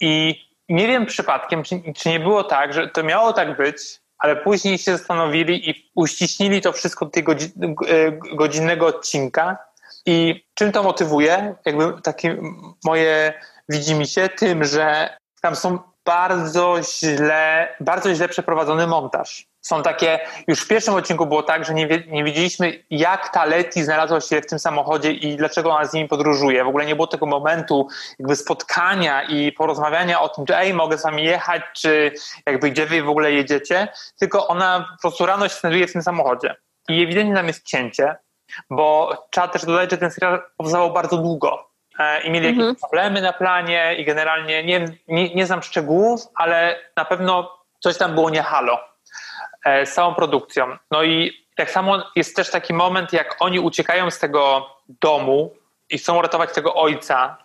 I 0.00 0.42
nie 0.68 0.86
wiem 0.86 1.06
przypadkiem, 1.06 1.62
czy, 1.62 1.82
czy 1.96 2.08
nie 2.08 2.20
było 2.20 2.44
tak, 2.44 2.72
że 2.72 2.88
to 2.88 3.02
miało 3.02 3.32
tak 3.32 3.56
być, 3.56 3.76
ale 4.18 4.36
później 4.36 4.78
się 4.78 4.92
zastanowili 4.92 5.70
i 5.70 5.90
uściśnili 5.94 6.60
to 6.60 6.72
wszystko 6.72 7.04
do 7.04 7.10
tego 7.10 7.34
godzinnego 8.34 8.86
odcinka. 8.86 9.58
I 10.06 10.44
czym 10.54 10.72
to 10.72 10.82
motywuje? 10.82 11.54
Jakby 11.64 12.02
takie 12.02 12.36
moje 12.84 13.32
widzimy 13.68 14.06
się 14.06 14.28
tym, 14.28 14.64
że 14.64 15.16
tam 15.40 15.56
są 15.56 15.78
bardzo 16.04 16.76
źle, 16.82 17.68
bardzo 17.80 18.14
źle 18.14 18.28
przeprowadzony 18.28 18.86
montaż. 18.86 19.46
Są 19.62 19.82
takie, 19.82 20.18
już 20.48 20.60
w 20.60 20.68
pierwszym 20.68 20.94
odcinku 20.94 21.26
było 21.26 21.42
tak, 21.42 21.64
że 21.64 21.74
nie, 21.74 21.86
nie 22.06 22.24
wiedzieliśmy, 22.24 22.84
jak 22.90 23.28
ta 23.28 23.44
Leti 23.44 23.84
znalazła 23.84 24.20
się 24.20 24.40
w 24.40 24.46
tym 24.46 24.58
samochodzie 24.58 25.12
i 25.12 25.36
dlaczego 25.36 25.70
ona 25.70 25.84
z 25.84 25.92
nimi 25.92 26.08
podróżuje. 26.08 26.64
W 26.64 26.68
ogóle 26.68 26.86
nie 26.86 26.94
było 26.94 27.06
tego 27.06 27.26
momentu 27.26 27.88
jakby 28.18 28.36
spotkania 28.36 29.22
i 29.22 29.52
porozmawiania 29.52 30.20
o 30.20 30.28
tym, 30.28 30.46
czy 30.46 30.56
ej, 30.56 30.74
mogę 30.74 30.98
z 30.98 31.02
wami 31.02 31.24
jechać, 31.24 31.62
czy 31.74 32.12
jakby 32.46 32.70
gdzie 32.70 32.86
wy 32.86 33.02
w 33.02 33.08
ogóle 33.08 33.32
jedziecie, 33.32 33.88
tylko 34.18 34.48
ona 34.48 34.88
po 34.96 35.00
prostu 35.00 35.26
rano 35.26 35.48
się 35.48 35.54
znajduje 35.54 35.86
w 35.86 35.92
tym 35.92 36.02
samochodzie. 36.02 36.54
I 36.88 37.02
ewidentnie 37.02 37.34
tam 37.34 37.46
jest 37.46 37.66
cięcie, 37.66 38.16
bo 38.70 39.16
trzeba 39.30 39.48
też 39.48 39.64
dodać, 39.64 39.90
że 39.90 39.98
ten 39.98 40.10
serial 40.10 40.42
powstawał 40.56 40.92
bardzo 40.92 41.16
długo 41.16 41.70
e, 41.98 42.22
i 42.22 42.30
mieli 42.30 42.48
mhm. 42.48 42.66
jakieś 42.66 42.80
problemy 42.80 43.22
na 43.22 43.32
planie 43.32 43.96
i 43.98 44.04
generalnie 44.04 44.64
nie, 44.64 44.84
nie, 45.08 45.34
nie 45.34 45.46
znam 45.46 45.62
szczegółów, 45.62 46.20
ale 46.34 46.78
na 46.96 47.04
pewno 47.04 47.58
coś 47.80 47.98
tam 47.98 48.14
było 48.14 48.30
nie 48.30 48.42
halo 48.42 48.91
z 49.64 49.92
całą 49.92 50.14
produkcją. 50.14 50.76
No 50.90 51.02
i 51.02 51.42
tak 51.56 51.70
samo 51.70 52.02
jest 52.16 52.36
też 52.36 52.50
taki 52.50 52.74
moment, 52.74 53.12
jak 53.12 53.36
oni 53.40 53.60
uciekają 53.60 54.10
z 54.10 54.18
tego 54.18 54.70
domu 54.88 55.54
i 55.90 55.98
chcą 55.98 56.22
ratować 56.22 56.52
tego 56.52 56.74
ojca, 56.74 57.36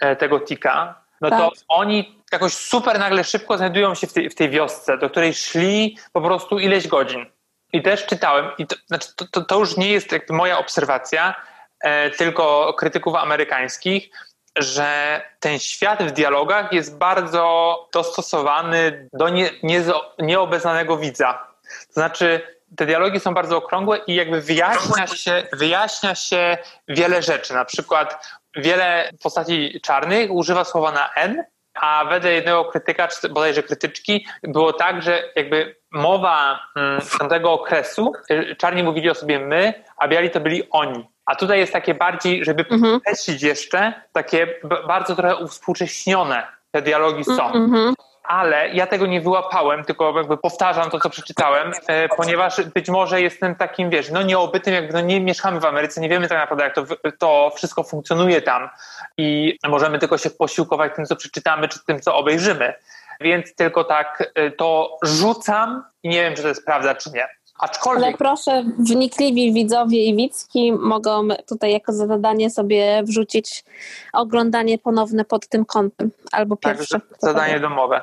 e, 0.00 0.16
tego 0.16 0.40
Tika, 0.40 0.94
no 1.20 1.30
tak. 1.30 1.38
to 1.38 1.52
oni 1.68 2.18
jakoś 2.32 2.52
super 2.52 2.98
nagle 2.98 3.24
szybko 3.24 3.56
znajdują 3.56 3.94
się 3.94 4.06
w 4.06 4.12
tej, 4.12 4.30
w 4.30 4.34
tej 4.34 4.50
wiosce, 4.50 4.98
do 4.98 5.10
której 5.10 5.34
szli 5.34 5.98
po 6.12 6.20
prostu 6.20 6.58
ileś 6.58 6.88
godzin. 6.88 7.26
I 7.72 7.82
też 7.82 8.06
czytałem, 8.06 8.50
i 8.58 8.66
to, 8.66 8.76
znaczy 8.86 9.08
to, 9.16 9.24
to, 9.30 9.40
to 9.40 9.58
już 9.58 9.76
nie 9.76 9.92
jest 9.92 10.12
jakby 10.12 10.34
moja 10.34 10.58
obserwacja, 10.58 11.34
e, 11.80 12.10
tylko 12.10 12.74
krytyków 12.78 13.14
amerykańskich, 13.14 14.10
że 14.56 15.20
ten 15.40 15.58
świat 15.58 16.02
w 16.02 16.10
dialogach 16.10 16.72
jest 16.72 16.98
bardzo 16.98 17.88
dostosowany 17.92 19.08
do 19.12 19.28
nie, 19.28 19.50
nie, 19.62 19.82
nieobeznanego 20.18 20.96
widza. 20.96 21.49
To 21.86 21.92
znaczy, 21.92 22.40
te 22.76 22.86
dialogi 22.86 23.20
są 23.20 23.34
bardzo 23.34 23.56
okrągłe 23.56 23.98
i 24.06 24.14
jakby 24.14 24.40
wyjaśnia 24.40 25.06
się, 25.06 25.42
wyjaśnia 25.52 26.14
się 26.14 26.58
wiele 26.88 27.22
rzeczy. 27.22 27.54
Na 27.54 27.64
przykład 27.64 28.26
wiele 28.56 29.10
postaci 29.22 29.80
czarnych 29.82 30.30
używa 30.30 30.64
słowa 30.64 30.92
na 30.92 31.10
N, 31.16 31.44
a 31.74 32.04
wedle 32.04 32.32
jednego 32.32 32.64
krytyka, 32.64 33.08
czy 33.08 33.28
bodajże 33.28 33.62
krytyczki, 33.62 34.26
było 34.42 34.72
tak, 34.72 35.02
że 35.02 35.22
jakby 35.36 35.76
mowa 35.90 36.60
mm, 36.76 37.00
tamtego 37.18 37.52
okresu, 37.52 38.12
y, 38.30 38.56
czarni 38.56 38.82
mówili 38.82 39.10
o 39.10 39.14
sobie 39.14 39.38
my, 39.38 39.84
a 39.96 40.08
biali 40.08 40.30
to 40.30 40.40
byli 40.40 40.70
oni. 40.70 41.08
A 41.26 41.34
tutaj 41.36 41.58
jest 41.58 41.72
takie 41.72 41.94
bardziej, 41.94 42.44
żeby 42.44 42.64
mhm. 42.70 43.00
jeszcze, 43.42 43.92
takie 44.12 44.60
bardzo 44.86 45.16
trochę 45.16 45.36
uwspółcześnione 45.36 46.46
te 46.70 46.82
dialogi 46.82 47.24
są. 47.24 47.52
Mhm 47.52 47.94
ale 48.30 48.68
ja 48.68 48.86
tego 48.86 49.06
nie 49.06 49.20
wyłapałem, 49.20 49.84
tylko 49.84 50.16
jakby 50.16 50.36
powtarzam 50.36 50.90
to, 50.90 51.00
co 51.00 51.10
przeczytałem, 51.10 51.72
e, 51.86 52.08
ponieważ 52.08 52.62
być 52.62 52.88
może 52.88 53.20
jestem 53.22 53.54
takim, 53.54 53.90
wiesz, 53.90 54.10
no 54.10 54.22
nieobytym, 54.22 54.74
jakby 54.74 54.92
no 54.92 55.00
nie 55.00 55.20
mieszkamy 55.20 55.60
w 55.60 55.64
Ameryce, 55.64 56.00
nie 56.00 56.08
wiemy 56.08 56.28
tak 56.28 56.38
naprawdę, 56.38 56.64
jak 56.64 56.74
to, 56.74 56.84
to 57.18 57.52
wszystko 57.56 57.82
funkcjonuje 57.82 58.42
tam 58.42 58.68
i 59.16 59.58
możemy 59.68 59.98
tylko 59.98 60.18
się 60.18 60.30
posiłkować 60.30 60.92
tym, 60.96 61.06
co 61.06 61.16
przeczytamy, 61.16 61.68
czy 61.68 61.84
tym, 61.84 62.00
co 62.00 62.16
obejrzymy. 62.16 62.74
Więc 63.20 63.54
tylko 63.54 63.84
tak 63.84 64.32
e, 64.34 64.50
to 64.50 64.98
rzucam 65.02 65.84
i 66.02 66.08
nie 66.08 66.22
wiem, 66.22 66.34
czy 66.34 66.42
to 66.42 66.48
jest 66.48 66.64
prawda, 66.64 66.94
czy 66.94 67.10
nie. 67.10 67.28
Aczkolwiek... 67.60 68.04
Ale 68.04 68.16
proszę, 68.16 68.64
wnikliwi 68.78 69.52
widzowie 69.52 70.04
i 70.04 70.16
widzki 70.16 70.72
mogą 70.72 71.28
tutaj 71.48 71.72
jako 71.72 71.92
zadanie 71.92 72.50
sobie 72.50 73.02
wrzucić 73.02 73.64
oglądanie 74.12 74.78
ponowne 74.78 75.24
pod 75.24 75.48
tym 75.48 75.64
kątem, 75.64 76.10
albo 76.32 76.56
tak, 76.56 76.76
pierwsze. 76.76 77.00
Tak, 77.00 77.18
zadanie 77.18 77.60
domowe. 77.60 78.02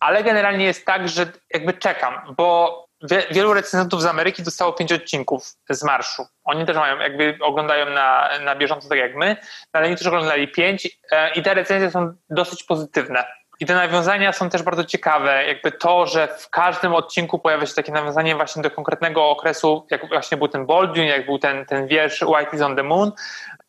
Ale 0.00 0.24
generalnie 0.24 0.64
jest 0.64 0.86
tak, 0.86 1.08
że 1.08 1.26
jakby 1.54 1.72
czekam, 1.72 2.14
bo 2.36 2.86
wielu 3.30 3.54
recenzentów 3.54 4.02
z 4.02 4.06
Ameryki 4.06 4.42
dostało 4.42 4.72
pięć 4.72 4.92
odcinków 4.92 5.54
z 5.70 5.82
marszu. 5.82 6.26
Oni 6.44 6.66
też 6.66 6.76
mają, 6.76 6.98
jakby 6.98 7.38
oglądają 7.42 7.90
na, 7.90 8.28
na 8.44 8.56
bieżąco 8.56 8.88
tak 8.88 8.98
jak 8.98 9.16
my, 9.16 9.36
ale 9.72 9.86
oni 9.86 9.96
też 9.96 10.06
oglądali 10.06 10.48
pięć 10.48 10.98
e, 11.12 11.34
i 11.34 11.42
te 11.42 11.54
recenzje 11.54 11.90
są 11.90 12.12
dosyć 12.30 12.64
pozytywne. 12.64 13.24
I 13.60 13.66
te 13.66 13.74
nawiązania 13.74 14.32
są 14.32 14.50
też 14.50 14.62
bardzo 14.62 14.84
ciekawe. 14.84 15.44
Jakby 15.46 15.72
to, 15.72 16.06
że 16.06 16.28
w 16.38 16.50
każdym 16.50 16.94
odcinku 16.94 17.38
pojawia 17.38 17.66
się 17.66 17.74
takie 17.74 17.92
nawiązanie 17.92 18.36
właśnie 18.36 18.62
do 18.62 18.70
konkretnego 18.70 19.30
okresu, 19.30 19.86
jak 19.90 20.08
właśnie 20.08 20.36
był 20.36 20.48
ten 20.48 20.66
Baldwin, 20.66 21.04
jak 21.04 21.26
był 21.26 21.38
ten, 21.38 21.66
ten 21.66 21.86
wiersz 21.86 22.22
White 22.22 22.56
is 22.56 22.62
on 22.62 22.76
the 22.76 22.82
Moon, 22.82 23.12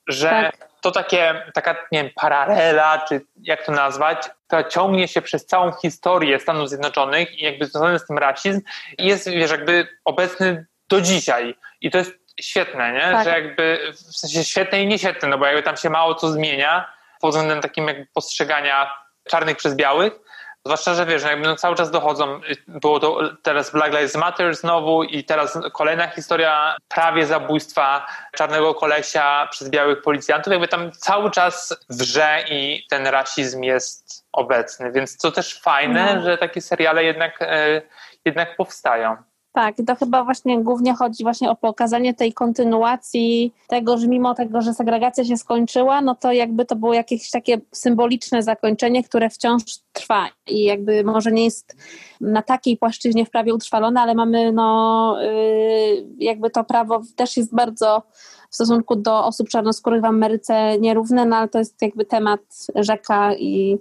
że 0.07 0.29
tak. 0.29 0.69
to 0.81 0.91
takie, 0.91 1.43
taka, 1.53 1.75
nie 1.91 2.03
wiem, 2.03 2.11
paralela, 2.15 3.05
czy 3.09 3.21
jak 3.41 3.65
to 3.65 3.71
nazwać, 3.71 4.29
która 4.47 4.63
ciągnie 4.63 5.07
się 5.07 5.21
przez 5.21 5.45
całą 5.45 5.71
historię 5.71 6.39
Stanów 6.39 6.69
Zjednoczonych 6.69 7.39
i 7.39 7.43
jakby 7.43 7.65
związany 7.65 7.99
z 7.99 8.07
tym 8.07 8.17
rasizm 8.17 8.61
jest, 8.97 9.29
wiesz, 9.29 9.51
jakby 9.51 9.87
obecny 10.05 10.65
do 10.89 11.01
dzisiaj. 11.01 11.55
I 11.81 11.91
to 11.91 11.97
jest 11.97 12.11
świetne, 12.41 12.93
nie? 12.93 13.01
Tak. 13.01 13.23
Że 13.23 13.29
jakby, 13.29 13.79
w 13.93 14.17
sensie 14.17 14.43
świetne 14.43 14.81
i 14.81 14.87
nieświetne, 14.87 15.27
no 15.27 15.37
bo 15.37 15.45
jakby 15.45 15.63
tam 15.63 15.77
się 15.77 15.89
mało 15.89 16.15
co 16.15 16.31
zmienia 16.31 16.93
pod 17.21 17.31
względem 17.31 17.61
takim 17.61 17.87
jakby 17.87 18.07
postrzegania 18.13 18.93
czarnych 19.27 19.57
przez 19.57 19.75
białych. 19.75 20.19
Zwłaszcza, 20.65 20.93
że 20.93 21.05
wiesz, 21.05 21.23
jakby 21.23 21.47
no 21.47 21.55
cały 21.55 21.75
czas 21.75 21.91
dochodzą, 21.91 22.41
było 22.67 22.99
to 22.99 23.19
teraz 23.43 23.71
Black 23.71 23.93
Lives 23.93 24.15
Matter 24.15 24.55
znowu 24.55 25.03
i 25.03 25.23
teraz 25.23 25.59
kolejna 25.73 26.07
historia 26.07 26.75
prawie 26.87 27.25
zabójstwa 27.25 28.07
czarnego 28.35 28.73
kolesia 28.75 29.47
przez 29.51 29.69
białych 29.69 30.01
policjantów. 30.01 30.51
Jakby 30.51 30.67
tam 30.67 30.91
cały 30.91 31.31
czas 31.31 31.77
wrze 31.89 32.43
i 32.49 32.85
ten 32.89 33.07
rasizm 33.07 33.63
jest 33.63 34.25
obecny, 34.31 34.91
więc 34.91 35.17
to 35.17 35.31
też 35.31 35.61
fajne, 35.61 36.15
no. 36.15 36.21
że 36.21 36.37
takie 36.37 36.61
seriale 36.61 37.03
jednak, 37.03 37.37
e, 37.41 37.81
jednak 38.25 38.55
powstają. 38.55 39.17
Tak, 39.57 39.75
to 39.87 39.95
chyba 39.95 40.23
właśnie 40.23 40.63
głównie 40.63 40.93
chodzi 40.93 41.23
właśnie 41.23 41.49
o 41.49 41.55
pokazanie 41.55 42.13
tej 42.13 42.33
kontynuacji 42.33 43.53
tego, 43.67 43.97
że 43.97 44.07
mimo 44.07 44.35
tego, 44.35 44.61
że 44.61 44.73
segregacja 44.73 45.25
się 45.25 45.37
skończyła, 45.37 46.01
no 46.01 46.15
to 46.15 46.31
jakby 46.31 46.65
to 46.65 46.75
było 46.75 46.93
jakieś 46.93 47.31
takie 47.31 47.61
symboliczne 47.71 48.43
zakończenie, 48.43 49.03
które 49.03 49.29
wciąż 49.29 49.63
trwa 49.93 50.27
i 50.47 50.63
jakby 50.63 51.03
może 51.03 51.31
nie 51.31 51.43
jest 51.43 51.75
na 52.21 52.41
takiej 52.41 52.77
płaszczyźnie 52.77 53.25
w 53.25 53.29
prawie 53.29 53.53
utrwalone, 53.53 54.01
ale 54.01 54.15
mamy 54.15 54.51
no 54.51 55.17
yy, 55.21 56.07
jakby 56.19 56.49
to 56.49 56.63
prawo 56.63 57.01
też 57.15 57.37
jest 57.37 57.55
bardzo 57.55 58.03
w 58.49 58.55
stosunku 58.55 58.95
do 58.95 59.25
osób 59.25 59.49
czarnoskórych 59.49 60.01
w 60.01 60.05
Ameryce 60.05 60.79
nierówne, 60.79 61.25
no 61.25 61.35
ale 61.35 61.47
to 61.47 61.59
jest 61.59 61.81
jakby 61.81 62.05
temat 62.05 62.41
rzeka 62.75 63.35
i 63.35 63.77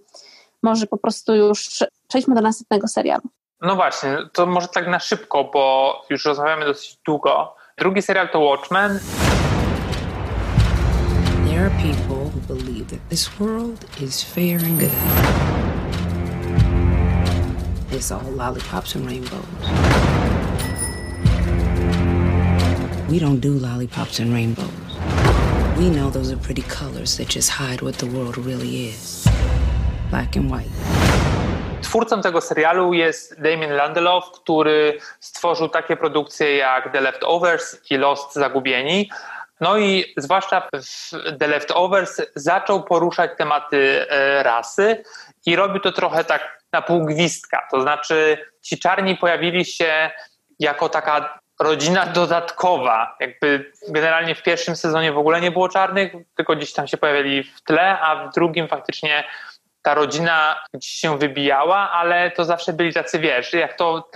może 0.63 0.87
po 0.87 0.97
prostu 0.97 1.35
już 1.35 1.85
przejdźmy 2.09 2.35
do 2.35 2.41
następnego 2.41 2.89
serialu. 2.89 3.29
No 3.61 3.77
właśnie, 3.77 4.19
to 4.33 4.47
może 4.47 4.69
tak 4.69 4.89
na 4.89 4.99
szybko, 4.99 5.45
bo 5.45 6.05
już 6.11 6.25
rozmawiamy 6.25 6.65
dosyć 6.65 6.99
długo. 7.07 7.55
Drugi 7.79 8.03
serial 8.03 8.29
to 8.29 8.41
Watchmen. 8.41 9.01
believe 12.47 12.89
that 12.89 13.09
this 13.09 13.41
world 13.41 13.85
is 14.01 14.23
fair 14.23 14.59
and 14.59 14.79
good. 14.79 14.93
It's 17.91 18.11
all 18.13 18.31
lollipops 18.31 18.95
and 18.95 19.07
rainbows. 19.07 19.45
We 23.09 23.19
don't 23.19 23.41
do 23.41 23.53
lollipops 23.59 24.21
and 24.21 24.33
rainbows. 24.33 24.71
We 25.79 25.91
know 25.91 26.11
those 26.11 26.31
are 26.31 26.37
pretty 26.37 26.63
colors 26.63 27.17
that 27.17 27.29
just 27.29 27.51
hide 27.51 27.83
what 27.83 27.99
the 27.99 28.07
world 28.07 28.39
really 28.39 28.87
is 28.87 29.27
black 30.11 30.37
and 30.37 30.51
white. 30.51 31.06
Twórcą 31.89 32.23
tego 32.23 32.41
serialu 32.41 32.95
jest 32.95 33.43
Damien 33.43 33.73
Landelow, 33.73 34.31
który 34.31 34.99
stworzył 35.21 35.69
takie 35.69 35.97
produkcje 35.97 36.57
jak 36.57 36.93
The 36.93 37.01
Leftovers 37.01 37.91
i 37.91 37.97
Lost 37.97 38.35
Zagubieni. 38.35 39.11
No 39.61 39.79
i 39.79 40.15
zwłaszcza 40.17 40.61
w 40.61 41.11
The 41.39 41.47
Leftovers 41.47 42.23
zaczął 42.35 42.83
poruszać 42.83 43.31
tematy 43.39 44.07
e, 44.11 44.43
rasy 44.43 45.05
i 45.47 45.57
robił 45.57 45.81
to 45.81 45.93
trochę 45.93 46.25
tak 46.25 46.63
na 46.73 46.83
pół 46.83 47.05
gwizdka. 47.05 47.69
To 47.71 47.81
znaczy 47.81 48.39
ci 48.63 48.79
czarni 48.79 49.17
pojawili 49.17 49.65
się 49.65 50.11
jako 50.59 50.89
taka 50.89 51.39
rodzina 51.61 52.07
dodatkowa. 52.07 53.17
Jakby 53.21 53.73
generalnie 53.89 54.35
w 54.35 54.43
pierwszym 54.43 54.77
sezonie 54.77 55.13
w 55.13 55.19
ogóle 55.19 55.41
nie 55.41 55.51
było 55.51 55.69
czarnych, 55.69 56.13
tylko 56.37 56.57
gdzieś 56.57 56.73
tam 56.73 56.87
się 56.87 56.97
pojawiali 56.97 57.43
w 57.43 57.61
tle, 57.61 58.01
a 58.01 58.27
w 58.27 58.35
drugim 58.35 58.69
faktycznie 58.69 59.25
ta 59.87 59.95
rodzina 59.95 60.57
gdzieś 60.75 60.91
się 60.91 61.19
wybijała, 61.19 61.91
ale 61.91 62.31
to 62.31 62.45
zawsze 62.45 62.73
byli 62.73 62.95
tacy, 62.95 63.19
wiesz, 63.19 63.53
jak 63.53 63.77
to, 63.77 64.11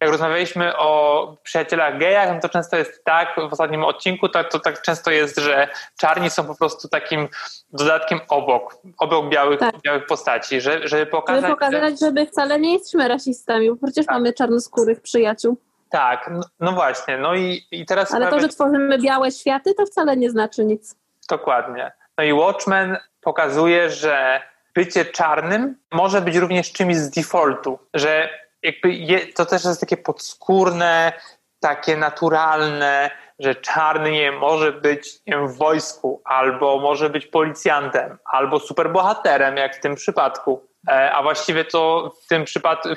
jak 0.00 0.10
rozmawialiśmy 0.10 0.76
o 0.76 1.36
przyjacielach 1.42 1.98
gejach, 1.98 2.34
no 2.34 2.40
to 2.40 2.48
często 2.48 2.76
jest 2.76 3.04
tak, 3.04 3.36
w 3.36 3.52
ostatnim 3.52 3.84
odcinku, 3.84 4.28
to, 4.28 4.44
to 4.44 4.58
tak 4.58 4.82
często 4.82 5.10
jest, 5.10 5.38
że 5.38 5.68
czarni 6.00 6.30
są 6.30 6.44
po 6.44 6.54
prostu 6.54 6.88
takim 6.88 7.28
dodatkiem 7.72 8.20
obok, 8.28 8.78
obok 8.98 9.28
białych, 9.28 9.60
tak. 9.60 9.80
białych 9.80 10.06
postaci, 10.06 10.60
że, 10.60 10.88
żeby 10.88 11.06
pokazać... 11.06 11.42
Żeby 11.42 11.54
pokazać, 11.54 12.00
że... 12.00 12.06
żeby 12.06 12.26
wcale 12.26 12.60
nie 12.60 12.72
jesteśmy 12.72 13.08
rasistami, 13.08 13.70
bo 13.70 13.76
przecież 13.86 14.06
tak. 14.06 14.14
mamy 14.14 14.32
czarnoskórych 14.32 15.00
przyjaciół. 15.00 15.56
Tak, 15.90 16.30
no, 16.32 16.40
no 16.60 16.72
właśnie, 16.72 17.18
no 17.18 17.34
i, 17.34 17.66
i 17.70 17.86
teraz... 17.86 18.14
Ale 18.14 18.30
to, 18.30 18.40
że 18.40 18.48
tworzymy 18.48 18.98
białe 18.98 19.30
światy, 19.30 19.74
to 19.74 19.86
wcale 19.86 20.16
nie 20.16 20.30
znaczy 20.30 20.64
nic. 20.64 20.96
Dokładnie. 21.28 21.92
No 22.18 22.24
i 22.24 22.32
Watchmen 22.32 22.96
pokazuje, 23.20 23.90
że 23.90 24.42
bycie 24.74 25.04
czarnym 25.04 25.76
może 25.92 26.20
być 26.20 26.36
również 26.36 26.72
czymś 26.72 26.96
z 26.96 27.10
defaultu, 27.10 27.78
że 27.94 28.28
jakby 28.62 28.92
je, 28.92 29.26
to 29.26 29.46
też 29.46 29.64
jest 29.64 29.80
takie 29.80 29.96
podskórne, 29.96 31.12
takie 31.60 31.96
naturalne, 31.96 33.10
że 33.38 33.54
czarny 33.54 34.10
nie 34.10 34.32
może 34.32 34.72
być 34.72 35.14
nie 35.26 35.34
wiem, 35.34 35.48
w 35.48 35.56
wojsku, 35.56 36.22
albo 36.24 36.80
może 36.80 37.10
być 37.10 37.26
policjantem, 37.26 38.18
albo 38.24 38.58
superbohaterem, 38.58 39.56
jak 39.56 39.76
w 39.76 39.80
tym 39.80 39.94
przypadku. 39.94 40.66
E, 40.88 41.12
a 41.12 41.22
właściwie 41.22 41.64
to 41.64 42.12
w 42.24 42.28
tym 42.28 42.44
przypadku 42.44 42.88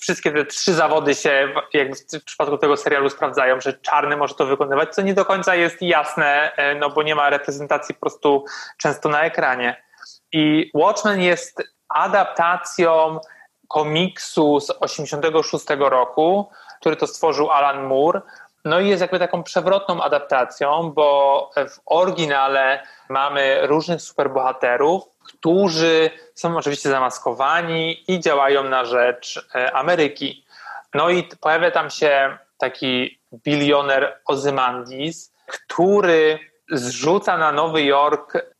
wszystkie 0.00 0.32
te 0.32 0.44
trzy 0.44 0.74
zawody 0.74 1.14
się, 1.14 1.54
jak 1.72 1.88
w 1.96 2.24
przypadku 2.24 2.58
tego 2.58 2.76
serialu, 2.76 3.10
sprawdzają, 3.10 3.60
że 3.60 3.72
czarny 3.72 4.16
może 4.16 4.34
to 4.34 4.46
wykonywać, 4.46 4.94
co 4.94 5.02
nie 5.02 5.14
do 5.14 5.24
końca 5.24 5.54
jest 5.54 5.82
jasne, 5.82 6.52
e, 6.56 6.74
no 6.74 6.90
bo 6.90 7.02
nie 7.02 7.14
ma 7.14 7.30
reprezentacji 7.30 7.94
po 7.94 8.00
prostu 8.00 8.44
często 8.78 9.08
na 9.08 9.22
ekranie. 9.22 9.82
I 10.32 10.70
Watchmen 10.74 11.20
jest 11.20 11.62
adaptacją 11.88 13.20
komiksu 13.68 14.60
z 14.60 14.70
86 14.80 15.64
roku, 15.78 16.50
który 16.80 16.96
to 16.96 17.06
stworzył 17.06 17.50
Alan 17.50 17.86
Moore. 17.86 18.20
No 18.64 18.80
i 18.80 18.88
jest 18.88 19.00
jakby 19.00 19.18
taką 19.18 19.42
przewrotną 19.42 20.02
adaptacją, 20.02 20.92
bo 20.94 21.50
w 21.56 21.80
oryginale 21.86 22.82
mamy 23.08 23.66
różnych 23.66 24.02
superbohaterów, 24.02 25.02
którzy 25.24 26.10
są 26.34 26.56
oczywiście 26.56 26.88
zamaskowani 26.88 28.12
i 28.12 28.20
działają 28.20 28.64
na 28.64 28.84
rzecz 28.84 29.48
e, 29.54 29.72
Ameryki. 29.72 30.44
No 30.94 31.10
i 31.10 31.28
pojawia 31.40 31.70
tam 31.70 31.90
się 31.90 32.38
taki 32.58 33.20
bilioner 33.34 34.20
Ozymandis, 34.26 35.32
który 35.46 36.38
zrzuca 36.70 37.38
na 37.38 37.52
Nowy 37.52 37.82
Jork 37.82 38.51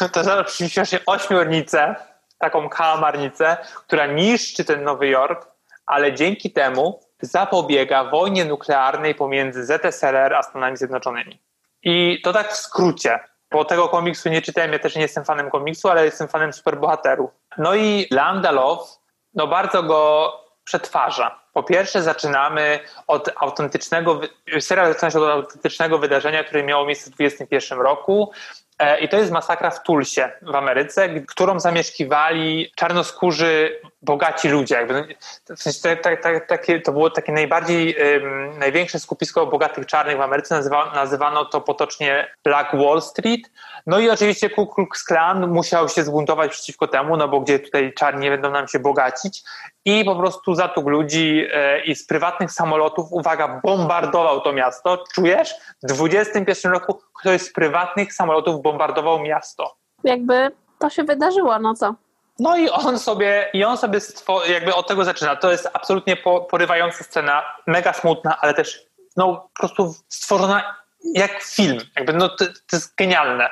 to 0.12 0.24
zaraz 0.24 0.58
się 0.84 0.98
ośmiornicę, 1.06 1.94
taką 2.38 2.68
kałamarnicę, 2.68 3.56
która 3.86 4.06
niszczy 4.06 4.64
ten 4.64 4.84
Nowy 4.84 5.08
Jork, 5.08 5.48
ale 5.86 6.14
dzięki 6.14 6.50
temu 6.50 7.00
zapobiega 7.20 8.04
wojnie 8.04 8.44
nuklearnej 8.44 9.14
pomiędzy 9.14 9.64
ZSRR 9.64 10.34
a 10.34 10.42
Stanami 10.42 10.76
Zjednoczonymi. 10.76 11.42
I 11.82 12.20
to 12.24 12.32
tak 12.32 12.52
w 12.52 12.56
skrócie, 12.56 13.18
bo 13.50 13.64
tego 13.64 13.88
komiksu 13.88 14.28
nie 14.28 14.42
czytałem, 14.42 14.72
ja 14.72 14.78
też 14.78 14.96
nie 14.96 15.02
jestem 15.02 15.24
fanem 15.24 15.50
komiksu, 15.50 15.88
ale 15.88 16.04
jestem 16.04 16.28
fanem 16.28 16.52
superbohaterów. 16.52 17.30
No 17.58 17.74
i 17.74 18.06
Landalow, 18.10 18.98
no 19.34 19.46
bardzo 19.46 19.82
go 19.82 20.32
przetwarza. 20.64 21.42
Po 21.52 21.62
pierwsze 21.62 22.02
zaczynamy 22.02 22.80
od 23.06 23.30
autentycznego, 23.36 24.20
serial 24.60 24.92
zaczyna 24.92 25.10
się 25.10 25.20
od 25.20 25.30
autentycznego 25.30 25.98
wydarzenia, 25.98 26.44
które 26.44 26.62
miało 26.62 26.86
miejsce 26.86 27.10
w 27.10 27.14
2021 27.14 27.80
roku. 27.80 28.32
E, 28.78 29.00
I 29.00 29.08
to 29.08 29.16
jest 29.16 29.32
masakra 29.32 29.70
w 29.70 29.82
Tulsie 29.82 30.32
w 30.42 30.54
Ameryce, 30.54 31.08
którą 31.20 31.60
zamieszkiwali 31.60 32.72
czarnoskórzy, 32.76 33.80
bogaci 34.02 34.48
ludzie. 34.48 34.74
Jakby, 34.74 35.14
w 35.56 35.62
sensie 35.62 35.96
tak, 35.96 36.22
tak, 36.22 36.46
takie, 36.46 36.80
to 36.80 36.92
było 36.92 37.10
takie 37.10 37.32
najbardziej, 37.32 37.96
um, 38.22 38.58
największe 38.58 39.00
skupisko 39.00 39.46
bogatych 39.46 39.86
czarnych 39.86 40.16
w 40.16 40.20
Ameryce. 40.20 40.54
Nazywa, 40.54 40.92
nazywano 40.94 41.44
to 41.44 41.60
potocznie 41.60 42.34
Black 42.44 42.76
Wall 42.76 43.02
Street. 43.02 43.50
No 43.86 43.98
i 43.98 44.10
oczywiście 44.10 44.50
Ku 44.50 44.66
Klux 44.66 45.04
Klan 45.04 45.48
musiał 45.48 45.88
się 45.88 46.04
zbuntować 46.04 46.50
przeciwko 46.50 46.88
temu, 46.88 47.16
no 47.16 47.28
bo 47.28 47.40
gdzie 47.40 47.58
tutaj 47.58 47.92
czarni 47.94 48.30
będą 48.30 48.50
nam 48.50 48.68
się 48.68 48.78
bogacić. 48.78 49.42
I 49.84 50.04
po 50.04 50.16
prostu 50.16 50.54
zatłukł 50.54 50.90
ludzi 50.90 51.46
e, 51.52 51.80
i 51.84 51.94
z 51.94 52.06
prywatnych 52.06 52.52
samolotów, 52.52 53.06
uwaga, 53.10 53.60
bombardował 53.64 54.40
to 54.40 54.52
miasto. 54.52 55.04
Czujesz? 55.14 55.54
W 55.82 56.08
XXI 56.14 56.68
roku 56.68 57.00
ktoś 57.20 57.42
z 57.42 57.52
prywatnych 57.52 58.14
samolotów 58.14 58.62
bombardował 58.62 59.20
miasto. 59.20 59.76
Jakby 60.04 60.50
to 60.78 60.90
się 60.90 61.04
wydarzyło, 61.04 61.58
no 61.58 61.74
co? 61.74 61.94
No 62.42 62.56
i 62.56 62.68
on 62.70 62.98
sobie, 62.98 63.50
i 63.52 63.64
on 63.64 63.78
sobie 63.78 64.00
jakby 64.48 64.74
od 64.74 64.88
tego 64.88 65.04
zaczyna. 65.04 65.36
To 65.36 65.50
jest 65.50 65.68
absolutnie 65.72 66.16
porywająca 66.50 67.04
scena, 67.04 67.42
mega 67.66 67.92
smutna, 67.92 68.38
ale 68.40 68.54
też 68.54 68.86
no, 69.16 69.48
po 69.54 69.60
prostu 69.60 69.94
stworzona 70.08 70.76
jak 71.14 71.42
film. 71.42 71.78
Jakby, 71.96 72.12
no, 72.12 72.28
to, 72.28 72.46
to 72.46 72.76
jest 72.76 72.94
genialne. 72.96 73.50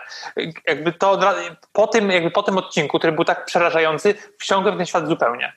Jakby 0.67 0.93
to 0.93 1.21
po 1.73 1.87
tym, 1.87 2.11
jakby 2.11 2.31
po 2.31 2.43
tym 2.43 2.59
odcinku, 2.59 2.99
który 2.99 3.13
był 3.13 3.25
tak 3.25 3.45
przerażający, 3.45 4.15
wsiągłem 4.39 4.75
w 4.75 4.79
ten 4.79 4.87
świat 4.87 5.09
zupełnie. 5.09 5.53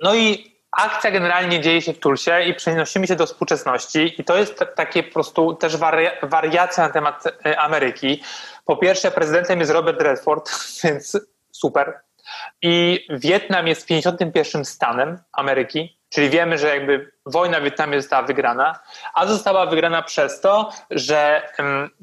No 0.00 0.14
i 0.14 0.56
akcja 0.70 1.10
generalnie 1.10 1.60
dzieje 1.60 1.82
się 1.82 1.92
w 1.92 1.98
Tulsie 1.98 2.42
i 2.46 2.54
przenosimy 2.54 3.06
się 3.06 3.16
do 3.16 3.26
współczesności 3.26 4.14
i 4.20 4.24
to 4.24 4.36
jest 4.36 4.64
takie 4.74 5.02
po 5.02 5.12
prostu 5.12 5.54
też 5.54 5.76
wari 5.76 6.06
wariacja 6.22 6.86
na 6.86 6.92
temat 6.92 7.24
e, 7.46 7.60
Ameryki. 7.60 8.22
Po 8.64 8.76
pierwsze 8.76 9.10
prezydentem 9.10 9.60
jest 9.60 9.72
Robert 9.72 10.02
Redford, 10.02 10.50
więc 10.84 11.18
super. 11.52 12.00
I 12.62 13.06
Wietnam 13.10 13.66
jest 13.66 13.86
51 13.86 14.64
stanem 14.64 15.18
Ameryki, 15.32 15.98
czyli 16.08 16.30
wiemy, 16.30 16.58
że 16.58 16.68
jakby 16.68 17.12
wojna 17.26 17.60
w 17.60 17.62
Wietnamie 17.62 18.00
została 18.00 18.22
wygrana, 18.22 18.78
a 19.14 19.26
została 19.26 19.66
wygrana 19.66 20.02
przez 20.02 20.40
to, 20.40 20.70
że 20.90 21.48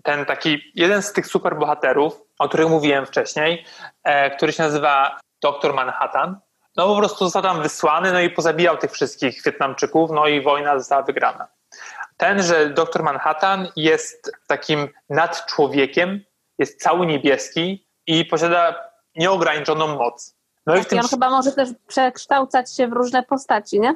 ten 0.03 0.25
taki 0.25 0.71
jeden 0.75 1.01
z 1.01 1.13
tych 1.13 1.27
superbohaterów, 1.27 2.21
o 2.39 2.47
których 2.47 2.69
mówiłem 2.69 3.05
wcześniej, 3.05 3.65
e, 4.03 4.35
który 4.35 4.51
się 4.51 4.63
nazywa 4.63 5.19
Doktor 5.41 5.73
Manhattan, 5.73 6.39
no 6.75 6.87
po 6.87 6.97
prostu 6.97 7.25
został 7.25 7.41
tam 7.41 7.61
wysłany, 7.61 8.11
no 8.11 8.19
i 8.19 8.29
pozabijał 8.29 8.77
tych 8.77 8.91
wszystkich 8.91 9.43
Wietnamczyków, 9.45 10.11
no 10.11 10.27
i 10.27 10.41
wojna 10.41 10.79
została 10.79 11.01
wygrana. 11.01 11.47
Tenże 12.17 12.69
doktor 12.69 13.03
Manhattan 13.03 13.67
jest 13.75 14.31
takim 14.47 14.89
nadczłowiekiem, 15.09 16.23
jest 16.59 16.81
cały 16.81 17.05
niebieski 17.05 17.87
i 18.07 18.25
posiada 18.25 18.92
nieograniczoną 19.15 19.87
moc. 19.87 20.35
No 20.65 20.73
tak, 20.73 20.81
i 20.81 20.85
w 20.85 20.89
tym... 20.89 20.99
on 20.99 21.07
chyba 21.07 21.29
może 21.29 21.51
też 21.51 21.69
przekształcać 21.87 22.75
się 22.75 22.87
w 22.87 22.93
różne 22.93 23.23
postaci, 23.23 23.79
nie? 23.79 23.95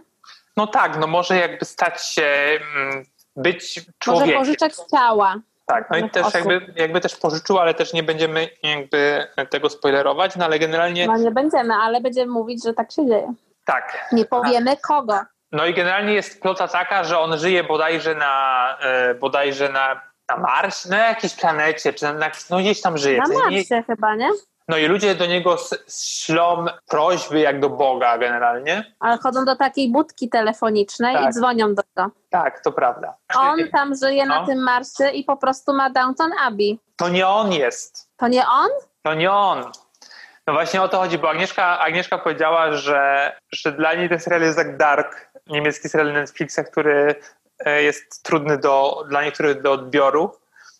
No 0.57 0.67
tak, 0.67 0.97
no 0.99 1.07
może 1.07 1.35
jakby 1.35 1.65
stać 1.65 2.05
się, 2.05 2.59
mm, 2.75 3.05
być 3.35 3.85
człowiekiem. 3.99 4.35
Może 4.35 4.39
pożyczać 4.39 4.73
ciała. 4.91 5.35
Tak, 5.65 5.89
no 5.91 5.97
i 5.97 6.09
też 6.09 6.33
jakby, 6.33 6.73
jakby 6.75 7.01
też 7.01 7.15
pożyczył, 7.15 7.59
ale 7.59 7.73
też 7.73 7.93
nie 7.93 8.03
będziemy 8.03 8.49
jakby 8.63 9.27
tego 9.49 9.69
spoilerować, 9.69 10.35
no 10.35 10.45
ale 10.45 10.59
generalnie... 10.59 11.07
No 11.07 11.17
nie 11.17 11.31
będziemy, 11.31 11.73
ale 11.73 12.01
będziemy 12.01 12.31
mówić, 12.31 12.63
że 12.63 12.73
tak 12.73 12.91
się 12.91 13.07
dzieje. 13.07 13.33
Tak. 13.65 14.07
Nie 14.11 14.25
powiemy 14.25 14.77
kogo. 14.77 15.19
No 15.51 15.65
i 15.65 15.73
generalnie 15.73 16.13
jest 16.13 16.41
plota 16.41 16.67
taka, 16.67 17.03
że 17.03 17.19
on 17.19 17.37
żyje 17.37 17.63
bodajże 17.63 18.15
na, 18.15 18.77
e, 18.81 19.15
bodajże 19.15 19.69
na, 19.69 20.01
na 20.29 20.37
Marsie, 20.37 20.89
na 20.89 20.97
jakiejś 20.97 21.35
planecie, 21.35 21.93
czy 21.93 22.05
na, 22.13 22.31
no 22.49 22.57
gdzieś 22.57 22.81
tam 22.81 22.97
żyje. 22.97 23.17
Na 23.17 23.39
Marsie 23.39 23.75
nie... 23.75 23.83
chyba, 23.83 24.15
nie? 24.15 24.29
No 24.67 24.77
i 24.77 24.85
ludzie 24.85 25.15
do 25.15 25.25
niego 25.25 25.55
ślą 25.89 26.65
prośby 26.87 27.39
jak 27.39 27.59
do 27.59 27.69
Boga 27.69 28.17
generalnie. 28.17 28.93
Ale 28.99 29.17
chodzą 29.17 29.45
do 29.45 29.55
takiej 29.55 29.91
budki 29.91 30.29
telefonicznej 30.29 31.15
tak. 31.15 31.29
i 31.29 31.33
dzwonią 31.33 31.75
do 31.75 31.81
to. 31.95 32.09
Tak, 32.29 32.63
to 32.63 32.71
prawda. 32.71 33.13
On 33.35 33.59
tam 33.73 33.95
żyje 33.95 34.25
no. 34.25 34.39
na 34.39 34.45
tym 34.45 34.63
Marsie 34.63 35.09
i 35.13 35.23
po 35.23 35.37
prostu 35.37 35.73
ma 35.73 35.89
Downton 35.89 36.31
Abbey. 36.41 36.79
To 36.97 37.09
nie 37.09 37.27
on 37.27 37.53
jest. 37.53 38.09
To 38.17 38.27
nie 38.27 38.47
on? 38.47 38.69
To 39.03 39.13
nie 39.13 39.31
on. 39.31 39.71
No 40.47 40.53
właśnie 40.53 40.81
o 40.81 40.87
to 40.87 40.97
chodzi, 40.97 41.17
bo 41.17 41.29
Agnieszka, 41.29 41.79
Agnieszka 41.79 42.17
powiedziała, 42.17 42.71
że, 42.73 43.31
że 43.51 43.71
dla 43.71 43.93
niej 43.93 44.09
ten 44.09 44.19
serial 44.19 44.41
jest 44.41 44.57
jak 44.57 44.77
Dark, 44.77 45.29
niemiecki 45.47 45.89
serial 45.89 46.13
Netflixa, 46.13 46.59
który 46.71 47.15
e, 47.59 47.83
jest 47.83 48.23
trudny 48.23 48.57
do, 48.57 49.03
dla 49.09 49.23
niektórych 49.23 49.61
do 49.61 49.71
odbioru. 49.71 50.31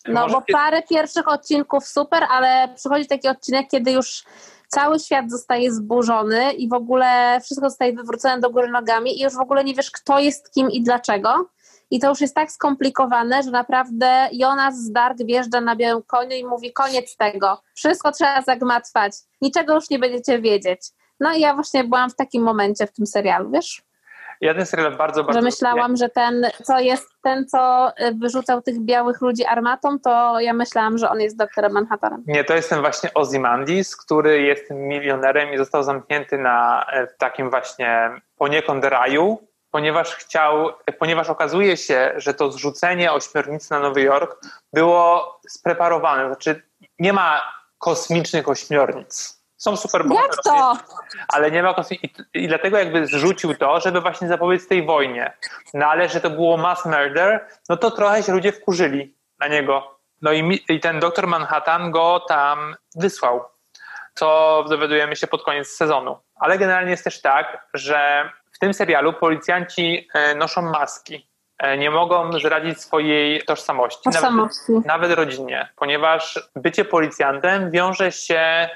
No 0.08 0.20
Może- 0.20 0.34
bo 0.34 0.42
parę 0.52 0.82
pierwszych 0.82 1.28
odcinków 1.28 1.86
super, 1.86 2.24
ale 2.30 2.68
przychodzi 2.76 3.06
taki 3.06 3.28
odcinek, 3.28 3.66
kiedy 3.70 3.92
już 3.92 4.24
cały 4.68 4.98
świat 4.98 5.30
zostaje 5.30 5.72
zburzony 5.72 6.52
i 6.52 6.68
w 6.68 6.72
ogóle 6.72 7.40
wszystko 7.44 7.68
zostaje 7.70 7.92
wywrócone 7.92 8.40
do 8.40 8.50
góry 8.50 8.68
nogami 8.68 9.20
i 9.20 9.22
już 9.22 9.34
w 9.34 9.40
ogóle 9.40 9.64
nie 9.64 9.74
wiesz, 9.74 9.90
kto 9.90 10.18
jest 10.18 10.54
kim 10.54 10.70
i 10.70 10.82
dlaczego. 10.82 11.48
I 11.90 12.00
to 12.00 12.08
już 12.08 12.20
jest 12.20 12.34
tak 12.34 12.52
skomplikowane, 12.52 13.42
że 13.42 13.50
naprawdę 13.50 14.28
Jonas 14.32 14.76
z 14.76 14.92
Dark 14.92 15.18
wjeżdża 15.24 15.60
na 15.60 15.76
białym 15.76 16.02
koniu 16.02 16.30
i 16.30 16.44
mówi 16.44 16.72
koniec 16.72 17.16
tego. 17.16 17.62
Wszystko 17.74 18.12
trzeba 18.12 18.42
zagmatwać. 18.42 19.12
Niczego 19.40 19.74
już 19.74 19.90
nie 19.90 19.98
będziecie 19.98 20.40
wiedzieć. 20.40 20.80
No 21.20 21.32
i 21.32 21.40
ja 21.40 21.54
właśnie 21.54 21.84
byłam 21.84 22.10
w 22.10 22.14
takim 22.16 22.42
momencie 22.42 22.86
w 22.86 22.92
tym 22.92 23.06
serialu, 23.06 23.50
wiesz? 23.50 23.82
Ja 24.40 24.54
ten 24.54 24.66
serial 24.66 24.96
bardzo, 24.96 25.24
bardzo 25.24 25.40
Że 25.40 25.44
myślałam, 25.44 25.96
że 25.96 26.08
ten, 26.08 26.46
co 26.64 26.78
jest, 26.78 27.08
ten, 27.22 27.46
co 27.46 27.92
y, 28.00 28.14
wyrzucał 28.14 28.62
tych 28.62 28.80
białych 28.80 29.20
ludzi 29.20 29.44
armatą, 29.44 29.98
to 29.98 30.40
ja 30.40 30.52
myślałam, 30.52 30.98
że 30.98 31.10
on 31.10 31.20
jest 31.20 31.36
doktorem 31.36 31.72
Manhattanem. 31.72 32.22
Nie, 32.26 32.44
to 32.44 32.54
jest 32.54 32.70
ten 32.70 32.80
właśnie 32.80 33.14
Ozymandias, 33.14 33.96
który 33.96 34.42
jest 34.42 34.70
milionerem 34.70 35.54
i 35.54 35.58
został 35.58 35.82
zamknięty 35.82 36.38
na 36.38 36.86
e, 36.92 37.06
w 37.06 37.16
takim 37.16 37.50
właśnie 37.50 38.10
poniekąd 38.36 38.84
raju, 38.84 39.38
ponieważ 39.70 40.14
chciał, 40.14 40.72
ponieważ 40.98 41.30
okazuje 41.30 41.76
się, 41.76 42.12
że 42.16 42.34
to 42.34 42.52
zrzucenie 42.52 43.12
ośmiornicy 43.12 43.70
na 43.70 43.80
Nowy 43.80 44.02
Jork 44.02 44.40
było 44.72 45.40
spreparowane. 45.48 46.26
Znaczy, 46.26 46.62
nie 46.98 47.12
ma 47.12 47.42
kosmicznych 47.78 48.48
ośmiornic. 48.48 49.37
Są 49.58 49.76
super 49.76 50.04
Jak 50.14 50.36
to? 50.44 50.76
ale 51.28 51.50
nie 51.50 51.62
ma 51.62 51.74
kosmicznych. 51.74 52.12
I, 52.34 52.48
dlatego 52.48 52.78
jakby 52.78 53.06
zrzucił 53.06 53.54
to, 53.54 53.80
żeby 53.80 54.00
właśnie 54.00 54.28
zapobiec 54.28 54.68
tej 54.68 54.86
wojnie. 54.86 55.32
No 55.74 55.86
ale 55.86 56.08
że 56.08 56.20
to 56.20 56.30
było 56.30 56.56
mass 56.56 56.84
murder, 56.84 57.46
no 57.68 57.76
to 57.76 57.90
trochę 57.90 58.22
się 58.22 58.32
ludzie 58.32 58.52
wkurzyli 58.52 59.14
na 59.40 59.48
niego. 59.48 59.98
No 60.22 60.32
i, 60.32 60.42
mi, 60.42 60.60
i 60.68 60.80
ten 60.80 61.00
doktor 61.00 61.26
Manhattan 61.26 61.90
go 61.90 62.20
tam 62.28 62.76
wysłał, 62.96 63.44
co 64.14 64.64
dowiadujemy 64.68 65.16
się 65.16 65.26
pod 65.26 65.42
koniec 65.44 65.68
sezonu. 65.68 66.18
Ale 66.36 66.58
generalnie 66.58 66.90
jest 66.90 67.04
też 67.04 67.20
tak, 67.20 67.66
że 67.74 68.30
w 68.52 68.58
tym 68.58 68.74
serialu 68.74 69.12
policjanci 69.12 70.08
e, 70.14 70.34
noszą 70.34 70.62
maski. 70.62 71.28
E, 71.58 71.76
Nie 71.78 71.90
mogą 71.90 72.32
zdradzić 72.38 72.80
swojej 72.80 73.42
tożsamości. 73.42 74.00
Nawet, 74.06 74.20
Tożsamości. 74.20 74.72
nawet 74.84 75.12
rodzinnie, 75.12 75.68
ponieważ 75.76 76.48
bycie 76.56 76.84
policjantem 76.84 77.70
wiąże 77.70 78.12
się 78.12 78.68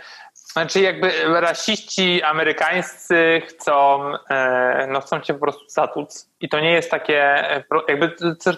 znaczy 0.53 0.81
jakby 0.81 1.11
rasiści 1.41 2.23
amerykańscy 2.23 3.43
chcą, 3.49 4.05
e, 4.31 4.87
no 4.91 5.01
chcą 5.01 5.21
cię 5.21 5.35
po 5.35 5.41
prostu 5.41 5.69
zatłuc. 5.69 6.31
I 6.41 6.49
to 6.49 6.61
nie 6.61 6.73
jest 6.73 6.91
takie 6.91 7.23
e, 7.57 7.65
jakby 7.89 8.13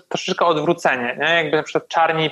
troszeczkę 0.08 0.46
odwrócenie, 0.46 1.16
nie? 1.20 1.34
Jakby 1.34 1.56
na 1.56 1.62
przykład 1.62 1.88
czarni, 1.88 2.30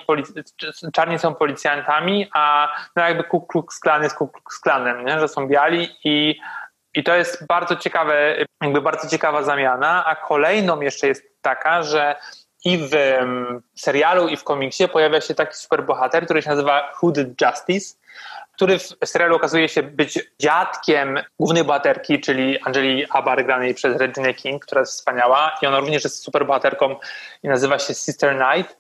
czarni 0.93 1.19
są 1.19 1.35
policjantami, 1.35 2.29
a 2.35 2.69
no 2.97 3.03
jakby 3.03 3.25
Ku 3.25 3.41
Klux 3.41 3.79
Klan 3.79 4.03
jest 4.03 4.17
Ku 4.17 4.29
Klux 4.29 4.61
Klanem, 4.61 5.05
nie? 5.05 5.21
Że 5.21 5.29
są 5.29 5.49
biali 5.49 5.89
i 6.05 6.41
i 6.95 7.03
to 7.03 7.15
jest 7.15 7.47
bardzo 7.47 7.77
ciekawe, 7.77 8.37
jakby 8.63 8.81
bardzo 8.81 9.09
ciekawa 9.09 9.43
zamiana, 9.43 10.05
a 10.05 10.17
kolejną 10.17 10.81
jeszcze 10.81 11.07
jest 11.07 11.25
taka, 11.43 11.83
że 11.83 12.17
i 12.65 12.79
w 12.79 12.93
serialu, 13.77 14.29
i 14.29 14.37
w 14.37 14.45
komiksie 14.45 14.89
pojawia 14.89 15.21
się 15.21 15.35
taki 15.35 15.55
superbohater, 15.55 16.25
który 16.25 16.43
się 16.43 16.51
nazywa 16.51 16.93
Hooded 16.93 17.29
Justice, 17.41 17.95
który 18.63 18.79
w 18.79 18.97
serialu 19.05 19.37
okazuje 19.37 19.69
się 19.69 19.83
być 19.83 20.19
dziadkiem 20.41 21.19
głównej 21.39 21.65
bohaterki, 21.65 22.21
czyli 22.21 22.63
Angeli 22.63 23.07
Abar, 23.11 23.45
granej 23.45 23.75
przez 23.75 23.97
Regina 23.97 24.33
King, 24.33 24.67
która 24.67 24.81
jest 24.81 24.93
wspaniała 24.93 25.53
i 25.63 25.67
ona 25.67 25.81
również 25.81 26.05
jest 26.05 26.23
superbohaterką 26.25 26.97
i 27.43 27.49
nazywa 27.49 27.79
się 27.79 27.95
Sister 27.95 28.35
Night, 28.37 28.79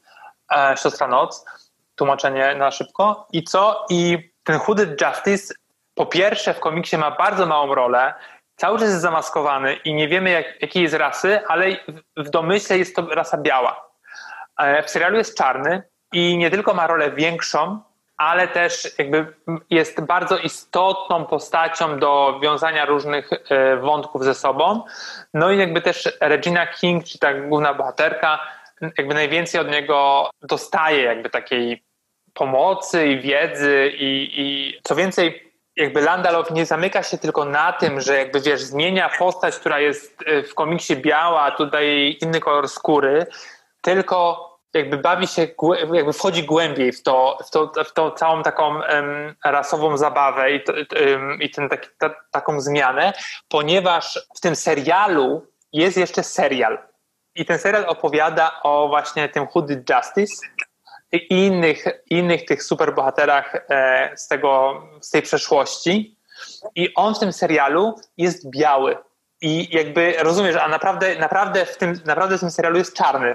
e, 0.53 0.75
Siostra 0.77 1.07
Noc, 1.09 1.45
tłumaczenie 1.97 2.55
na 2.55 2.71
szybko. 2.71 3.27
I 3.33 3.42
co? 3.45 3.87
I 3.90 4.31
ten 4.45 4.59
Hooded 4.59 5.01
Justice 5.01 5.55
po 5.95 6.07
pierwsze 6.07 6.55
w 6.55 6.61
komiksie 6.61 6.99
ma 6.99 7.11
bardzo 7.11 7.47
małą 7.47 7.75
rolę, 7.75 8.14
cały 8.57 8.79
czas 8.79 8.88
jest 8.88 9.01
zamaskowany 9.01 9.75
i 9.75 9.95
nie 9.95 10.09
wiemy 10.09 10.31
jak, 10.31 10.62
jakiej 10.62 10.83
jest 10.83 10.95
rasy, 10.95 11.40
ale 11.49 11.66
w- 12.16 12.25
w 12.27 12.31
domyśle 12.31 12.79
jest 12.79 12.97
to 12.97 13.07
rasa 13.14 13.37
biała. 13.38 13.88
E, 14.59 14.83
W 14.83 14.90
serialu 14.90 15.16
jest 15.16 15.37
czarny 15.38 15.83
i 16.12 16.37
nie 16.37 16.51
tylko 16.51 16.75
ma 16.75 16.87
rolę 16.87 17.11
większą, 17.11 17.81
ale 18.23 18.49
też 18.49 18.99
jakby 18.99 19.27
jest 19.71 20.01
bardzo 20.01 20.39
istotną 20.39 21.25
postacią 21.25 21.99
do 21.99 22.41
wiązania 22.43 22.85
różnych 22.85 23.31
e, 23.33 23.77
wątków 23.77 24.25
ze 24.25 24.35
sobą. 24.35 24.83
No 25.35 25.51
i 25.51 25.59
jakby 25.59 25.83
też 25.83 26.19
Regina 26.21 26.67
King, 26.67 27.05
czy 27.05 27.19
ta 27.19 27.35
główna 27.35 27.75
bohaterka, 27.75 28.39
jakby 28.99 29.15
najwięcej 29.15 29.61
od 29.61 29.71
niego 29.71 30.31
dostaje 30.43 31.03
jakby 31.03 31.31
takiej 31.31 31.83
pomocy 32.35 33.07
i 33.07 33.21
wiedzy 33.21 33.93
i, 33.95 34.31
i 34.41 34.79
co 34.83 34.95
więcej, 34.95 35.53
jakby 35.77 36.01
Landalow 36.01 36.51
nie 36.51 36.67
zamyka 36.67 37.03
się 37.03 37.19
tylko 37.19 37.45
na 37.45 37.73
tym, 37.73 38.01
że 38.01 38.19
jakby 38.19 38.41
wiesz, 38.41 38.61
zmienia 38.61 39.11
postać, 39.19 39.57
która 39.57 39.81
jest 39.81 40.25
e, 40.27 40.43
w 40.43 40.55
komiksie 40.55 40.97
biała, 40.97 41.51
tutaj 41.51 42.17
inny 42.23 42.41
kolor 42.41 42.69
skóry, 42.69 43.27
tylko 43.81 44.52
jakby 44.75 44.99
bawi 44.99 45.27
się, 45.27 45.49
jakby 45.93 46.13
wchodzi 46.13 46.45
głębiej 46.45 46.93
w 46.93 47.03
to, 47.03 47.39
w 47.47 47.51
to, 47.51 47.73
w 47.85 47.93
to 47.93 48.11
całą 48.11 48.43
taką 48.43 48.83
em, 48.83 49.35
rasową 49.45 49.97
zabawę 49.97 50.53
i, 50.53 50.65
to, 50.65 50.73
em, 50.77 51.43
i 51.43 51.51
ten, 51.51 51.69
taki, 51.69 51.89
ta, 51.99 52.15
taką 52.31 52.61
zmianę, 52.61 53.13
ponieważ 53.49 54.29
w 54.37 54.41
tym 54.41 54.57
serialu 54.57 55.47
jest 55.73 55.97
jeszcze 55.97 56.23
serial. 56.23 56.79
I 57.35 57.45
ten 57.45 57.59
serial 57.59 57.85
opowiada 57.89 58.61
o 58.63 58.89
właśnie 58.89 59.29
tym 59.29 59.47
Hooded 59.47 59.91
Justice 59.91 60.47
i 61.13 61.47
innych, 61.47 61.85
innych 62.11 62.45
tych 62.45 62.63
superbohaterach 62.63 63.55
e, 63.55 64.13
z, 64.17 64.29
tego, 64.29 64.83
z 65.01 65.11
tej 65.11 65.23
przeszłości. 65.23 66.17
I 66.75 66.95
on 66.95 67.15
w 67.15 67.19
tym 67.19 67.33
serialu 67.33 67.95
jest 68.17 68.51
biały. 68.51 68.97
I 69.41 69.77
jakby 69.77 70.15
rozumiesz, 70.19 70.57
a 70.57 70.69
naprawdę, 70.69 71.19
naprawdę, 71.19 71.67
w 71.67 71.77
tym, 71.77 72.01
naprawdę 72.05 72.37
w 72.37 72.41
tym 72.41 72.51
serialu 72.51 72.79
jest 72.79 72.97
czarny. 72.97 73.35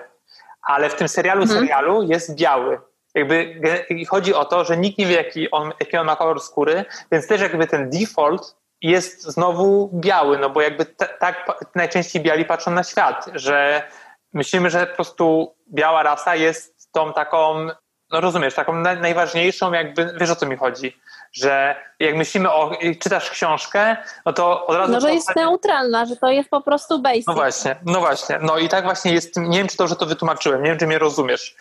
Ale 0.67 0.89
w 0.89 0.95
tym 0.95 1.08
serialu 1.08 1.47
serialu 1.47 2.03
jest 2.03 2.36
biały. 2.36 2.80
Jakby 3.15 3.62
chodzi 4.10 4.34
o 4.34 4.45
to, 4.45 4.65
że 4.65 4.77
nikt 4.77 4.97
nie 4.97 5.06
wie, 5.06 5.15
jaki 5.15 5.51
on, 5.51 5.73
jaki 5.80 5.97
on 5.97 6.06
ma 6.06 6.15
kolor 6.15 6.41
skóry, 6.41 6.86
więc 7.12 7.27
też 7.27 7.41
jakby 7.41 7.67
ten 7.67 7.89
default 7.89 8.56
jest 8.82 9.23
znowu 9.23 9.89
biały, 9.93 10.38
no 10.38 10.49
bo 10.49 10.62
jakby 10.62 10.86
ta, 10.86 11.06
tak 11.06 11.65
najczęściej 11.75 12.21
biali 12.21 12.45
patrzą 12.45 12.71
na 12.71 12.84
świat, 12.84 13.30
że 13.34 13.84
myślimy, 14.34 14.69
że 14.69 14.88
po 14.88 14.95
prostu 14.95 15.56
biała 15.73 16.03
rasa 16.03 16.36
jest 16.36 16.91
tą 16.91 17.13
taką, 17.13 17.67
no 18.11 18.21
rozumiesz, 18.21 18.53
taką 18.53 18.73
naj, 18.73 19.01
najważniejszą 19.01 19.73
jakby, 19.73 20.13
wiesz 20.19 20.29
o 20.29 20.35
co 20.35 20.45
mi 20.45 20.57
chodzi, 20.57 20.97
że 21.33 21.75
jak 21.99 22.15
myślimy 22.15 22.51
o, 22.51 22.77
czytasz 22.99 23.29
książkę, 23.29 23.97
no 24.25 24.33
to 24.33 24.65
od 24.65 24.77
razu... 24.77 24.93
No, 24.93 24.99
że 24.99 25.13
jest 25.13 25.35
neutralna, 25.35 26.05
że 26.05 26.15
to 26.15 26.29
jest 26.29 26.49
po 26.49 26.61
prostu 26.61 26.99
basic. 26.99 27.27
no 27.27 27.33
właśnie, 27.33 27.75
no 27.85 27.99
właśnie. 27.99 28.39
No 28.41 28.57
i 28.57 28.69
tak 28.69 28.83
właśnie 28.83 29.13
jest, 29.13 29.37
nie 29.37 29.57
wiem 29.57 29.67
czy 29.67 29.77
dobrze 29.77 29.95
to 29.95 30.05
wytłumaczyłem, 30.05 30.63
nie 30.63 30.69
wiem 30.69 30.79
czy 30.79 30.87
mnie 30.87 30.99
rozumiesz, 30.99 31.55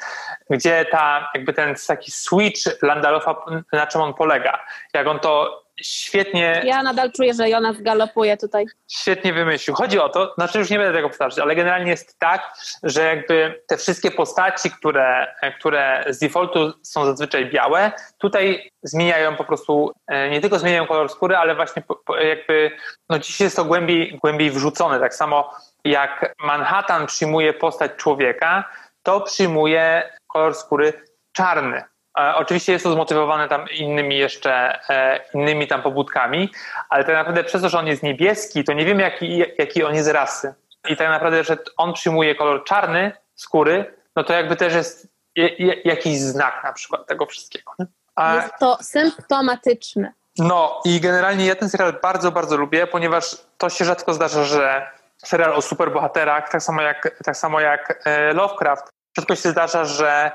gdzie 0.50 0.86
ta, 0.90 1.30
jakby 1.34 1.52
ten 1.52 1.74
taki 1.86 2.10
switch 2.10 2.82
Landalofa, 2.82 3.34
na 3.72 3.86
czym 3.86 4.00
on 4.00 4.14
polega, 4.14 4.64
jak 4.94 5.06
on 5.06 5.18
to 5.18 5.65
świetnie, 5.82 6.62
Ja 6.64 6.82
nadal 6.82 7.12
czuję, 7.12 7.34
że 7.34 7.48
Jonas 7.48 7.82
galopuje 7.82 8.36
tutaj. 8.36 8.66
świetnie 8.90 9.32
wymyślił. 9.32 9.76
Chodzi 9.76 9.98
o 9.98 10.08
to, 10.08 10.34
znaczy 10.34 10.58
już 10.58 10.70
nie 10.70 10.78
będę 10.78 10.92
tego 10.94 11.08
powtarzać, 11.08 11.38
ale 11.38 11.54
generalnie 11.54 11.90
jest 11.90 12.18
tak, 12.18 12.52
że 12.82 13.02
jakby 13.02 13.62
te 13.68 13.76
wszystkie 13.76 14.10
postaci, 14.10 14.70
które, 14.70 15.34
które 15.58 16.04
z 16.08 16.18
defaultu 16.18 16.72
są 16.82 17.04
zazwyczaj 17.04 17.50
białe, 17.50 17.92
tutaj 18.18 18.70
zmieniają 18.82 19.36
po 19.36 19.44
prostu, 19.44 19.92
e, 20.06 20.30
nie 20.30 20.40
tylko 20.40 20.58
zmieniają 20.58 20.86
kolor 20.86 21.08
skóry, 21.08 21.36
ale 21.36 21.54
właśnie 21.54 21.82
jakby, 22.22 22.70
no 23.10 23.18
dziś 23.18 23.40
jest 23.40 23.56
to 23.56 23.64
głębiej, 23.64 24.18
głębiej 24.22 24.50
wrzucone. 24.50 25.00
Tak 25.00 25.14
samo 25.14 25.50
jak 25.84 26.34
Manhattan 26.40 27.06
przyjmuje 27.06 27.52
postać 27.52 27.92
człowieka, 27.96 28.70
to 29.02 29.20
przyjmuje 29.20 30.12
kolor 30.26 30.54
skóry 30.54 30.92
czarny. 31.32 31.84
Oczywiście 32.16 32.72
jest 32.72 32.84
to 32.84 32.92
zmotywowane 32.92 33.48
tam 33.48 33.68
innymi 33.70 34.18
jeszcze, 34.18 34.78
e, 34.90 35.20
innymi 35.34 35.66
tam 35.66 35.82
pobudkami, 35.82 36.50
ale 36.88 37.04
tak 37.04 37.14
naprawdę 37.14 37.44
przez 37.44 37.62
to, 37.62 37.68
że 37.68 37.78
on 37.78 37.86
jest 37.86 38.02
niebieski, 38.02 38.64
to 38.64 38.72
nie 38.72 38.84
wiemy 38.84 39.02
jaki, 39.02 39.38
jaki 39.58 39.84
on 39.84 39.94
jest 39.94 40.08
rasy. 40.10 40.54
I 40.88 40.96
tak 40.96 41.08
naprawdę, 41.08 41.44
że 41.44 41.56
on 41.76 41.92
przyjmuje 41.92 42.34
kolor 42.34 42.64
czarny 42.64 43.12
skóry, 43.34 43.94
no 44.16 44.24
to 44.24 44.32
jakby 44.32 44.56
też 44.56 44.74
jest 44.74 45.08
je- 45.36 45.48
je- 45.48 45.80
jakiś 45.84 46.18
znak 46.20 46.60
na 46.64 46.72
przykład 46.72 47.06
tego 47.06 47.26
wszystkiego. 47.26 47.72
A, 48.14 48.34
Jest 48.36 48.54
to 48.60 48.78
symptomatyczne. 48.82 50.12
no 50.38 50.80
i 50.84 51.00
generalnie 51.00 51.46
ja 51.46 51.54
ten 51.54 51.68
serial 51.70 51.92
bardzo, 52.02 52.32
bardzo 52.32 52.56
lubię, 52.56 52.86
ponieważ 52.86 53.36
to 53.58 53.68
się 53.70 53.84
rzadko 53.84 54.14
zdarza, 54.14 54.44
że 54.44 54.90
serial 55.24 55.52
o 55.52 55.62
superbohaterach, 55.62 56.48
tak 56.50 56.62
samo 56.62 56.82
jak, 56.82 57.16
tak 57.24 57.36
samo 57.36 57.60
jak 57.60 58.02
e, 58.04 58.32
Lovecraft, 58.32 58.88
rzadko 59.18 59.36
się 59.36 59.48
zdarza, 59.48 59.84
że 59.84 60.32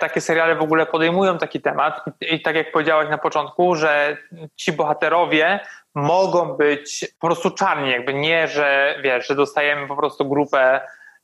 takie 0.00 0.20
seriale 0.20 0.54
w 0.56 0.62
ogóle 0.62 0.86
podejmują 0.86 1.38
taki 1.38 1.60
temat 1.60 2.04
i, 2.20 2.34
i 2.34 2.40
tak 2.42 2.56
jak 2.56 2.72
powiedziałaś 2.72 3.08
na 3.10 3.18
początku, 3.18 3.74
że 3.74 4.16
ci 4.56 4.72
bohaterowie 4.72 5.60
mogą 5.94 6.46
być 6.46 7.06
po 7.20 7.26
prostu 7.26 7.50
czarni, 7.50 7.90
jakby 7.90 8.14
nie, 8.14 8.48
że 8.48 8.94
wiesz, 9.02 9.26
że 9.26 9.34
dostajemy 9.34 9.88
po 9.88 9.96
prostu 9.96 10.28
grupę 10.28 10.80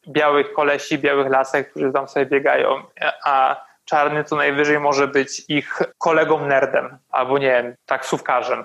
białych 0.09 0.53
kolesi, 0.53 0.99
białych 0.99 1.31
lasek, 1.31 1.71
którzy 1.71 1.93
tam 1.93 2.09
sobie 2.09 2.27
biegają, 2.27 2.83
a 3.25 3.65
czarny 3.85 4.25
to 4.25 4.37
najwyżej 4.37 4.81
może 4.81 5.09
być 5.09 5.43
ich 5.49 5.83
kolegą 5.99 6.47
nerdem, 6.47 6.99
albo 7.11 7.39
nie 7.39 7.49
wiem, 7.49 7.75
taksówkarzem. 7.87 8.65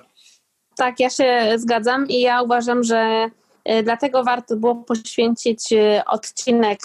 Tak, 0.78 1.00
ja 1.00 1.10
się 1.10 1.54
zgadzam 1.56 2.08
i 2.08 2.22
ja 2.22 2.42
uważam, 2.42 2.84
że 2.84 3.30
dlatego 3.84 4.24
warto 4.24 4.56
było 4.56 4.76
poświęcić 4.76 5.74
y, 5.74 6.02
odcinek 6.06 6.80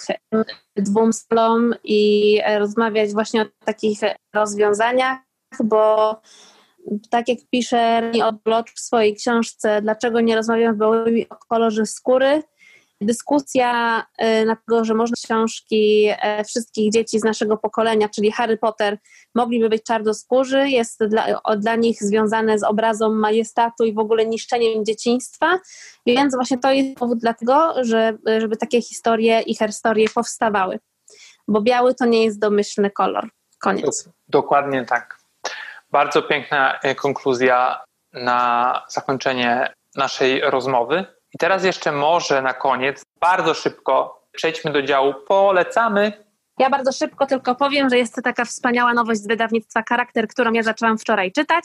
dwóm 0.77 1.13
stolom 1.13 1.75
i 1.85 2.41
rozmawiać 2.59 3.13
właśnie 3.13 3.43
o 3.43 3.47
takich 3.65 3.99
rozwiązaniach, 4.35 5.19
bo 5.65 6.17
tak 7.11 7.29
jak 7.29 7.39
pisze 7.51 8.13
Odblocz 8.25 8.73
w 8.73 8.81
swojej 8.81 9.17
książce 9.17 9.83
Dlaczego 9.83 10.21
nie 10.21 10.37
rozmawiam 10.37 10.79
o 11.31 11.37
kolorze 11.49 11.87
skóry, 11.87 12.43
dyskusja 13.01 14.01
y, 14.23 14.45
na 14.45 14.57
tego, 14.57 14.85
że 14.85 14.95
można 14.95 15.15
książki 15.25 16.09
e, 16.23 16.45
wszystkich 16.45 16.93
dzieci 16.93 17.21
z 17.21 17.25
naszego 17.25 17.57
pokolenia, 17.57 18.09
czyli 18.09 18.33
Harry 18.33 18.57
Potter, 18.57 18.99
mogliby 19.35 19.69
być 19.69 19.83
czarnoskórzy, 19.83 20.69
jest 20.69 21.05
dla, 21.05 21.41
dla 21.57 21.77
nich 21.77 22.03
związane 22.03 22.59
z 22.59 22.63
obrazem 22.63 23.19
majestatu 23.19 23.85
i 23.85 23.95
w 23.95 23.99
ogóle 23.99 24.27
niszczeniem 24.27 24.85
dzieciństwa, 24.85 25.59
więc 26.07 26.35
właśnie 26.35 26.59
to 26.59 26.71
jest 26.71 26.99
powód 26.99 27.19
dlatego, 27.19 27.75
że, 27.85 28.19
żeby 28.39 28.57
takie 28.57 28.83
historie 28.83 29.41
i 29.41 29.57
herstorie 29.57 30.09
powstawały, 30.15 30.79
bo 31.49 31.61
biały 31.61 31.95
to 31.95 32.07
nie 32.07 32.25
jest 32.25 32.39
domyślny 32.39 32.91
kolor. 32.91 33.29
Koniec. 33.59 34.09
Dokładnie 34.29 34.85
tak. 34.85 35.19
Bardzo 35.91 36.23
piękna 36.23 36.79
e, 36.83 36.95
konkluzja 36.95 37.85
na 38.13 38.83
zakończenie 38.89 39.75
naszej 39.97 40.41
rozmowy. 40.41 41.16
I 41.37 41.39
teraz 41.39 41.65
jeszcze 41.65 41.93
może 41.93 42.43
na 42.43 42.55
koniec, 42.55 43.03
bardzo 43.21 43.55
szybko 43.55 44.23
przejdźmy 44.33 44.73
do 44.73 44.83
działu. 44.83 45.15
Polecamy. 45.29 46.13
Ja 46.59 46.71
bardzo 46.71 46.93
szybko 46.93 47.27
tylko 47.27 47.55
powiem, 47.55 47.91
że 47.91 47.99
jest 47.99 48.15
to 48.15 48.23
taka 48.23 48.45
wspaniała 48.45 48.95
nowość 48.95 49.21
z 49.21 49.27
wydawnictwa 49.27 49.83
Charakter, 49.89 50.29
którą 50.29 50.53
ja 50.53 50.63
zaczęłam 50.63 50.99
wczoraj 50.99 51.33
czytać. 51.33 51.65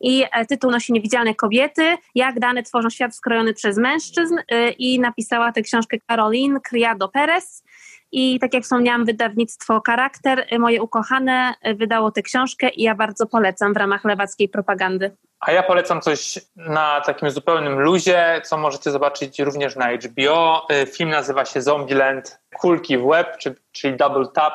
I 0.00 0.24
e, 0.32 0.46
tytuł 0.46 0.70
nosi 0.70 0.92
Niewidzialne 0.92 1.34
kobiety, 1.34 1.96
jak 2.14 2.40
dane 2.40 2.62
tworzą 2.62 2.90
świat 2.90 3.16
skrojony 3.16 3.54
przez 3.54 3.78
mężczyzn? 3.78 4.38
E, 4.48 4.70
i 4.70 5.00
napisała 5.00 5.52
tę 5.52 5.62
książkę 5.62 5.96
Caroline 6.08 6.60
Criado 6.60 7.08
Perez 7.08 7.64
i 8.12 8.38
tak 8.40 8.54
jak 8.54 8.62
wspomniałam, 8.62 9.04
wydawnictwo 9.04 9.82
Charakter, 9.86 10.46
e, 10.50 10.58
moje 10.58 10.82
ukochane, 10.82 11.54
wydało 11.74 12.10
tę 12.10 12.22
książkę 12.22 12.68
i 12.68 12.82
ja 12.82 12.94
bardzo 12.94 13.26
polecam 13.26 13.74
w 13.74 13.76
ramach 13.76 14.04
lewackiej 14.04 14.48
propagandy. 14.48 15.16
A 15.42 15.52
ja 15.52 15.62
polecam 15.62 16.00
coś 16.00 16.38
na 16.56 17.00
takim 17.00 17.30
zupełnym 17.30 17.80
luzie, 17.80 18.40
co 18.44 18.56
możecie 18.56 18.90
zobaczyć 18.90 19.38
również 19.38 19.76
na 19.76 19.92
HBO. 19.92 20.66
Y, 20.82 20.86
film 20.86 21.10
nazywa 21.10 21.44
się 21.44 21.62
Zombieland 21.62 22.40
Kulki 22.60 22.98
w 22.98 23.06
Web, 23.06 23.36
czyli 23.72 23.96
Double 23.96 24.26
Tap. 24.34 24.54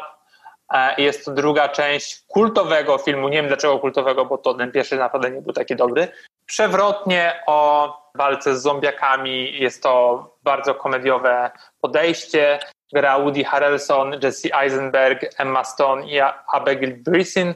E, 0.73 1.01
jest 1.01 1.25
to 1.25 1.31
druga 1.31 1.69
część 1.69 2.23
kultowego 2.27 2.97
filmu. 2.97 3.29
Nie 3.29 3.37
wiem 3.37 3.47
dlaczego 3.47 3.79
kultowego, 3.79 4.25
bo 4.25 4.37
to 4.37 4.53
ten 4.53 4.71
pierwszy 4.71 4.97
naprawdę 4.97 5.31
nie 5.31 5.41
był 5.41 5.53
taki 5.53 5.75
dobry. 5.75 6.07
Przewrotnie 6.45 7.43
o 7.47 7.93
walce 8.15 8.57
z 8.57 8.61
zombiakami. 8.61 9.59
Jest 9.59 9.83
to 9.83 10.23
bardzo 10.43 10.75
komediowe 10.75 11.51
podejście. 11.81 12.59
Gra 12.93 13.19
Woody 13.19 13.43
Harrelson, 13.43 14.15
Jesse 14.23 14.49
Eisenberg, 14.61 15.21
Emma 15.37 15.63
Stone 15.63 16.07
i 16.07 16.19
Abigail 16.53 17.03
Breslin. 17.03 17.53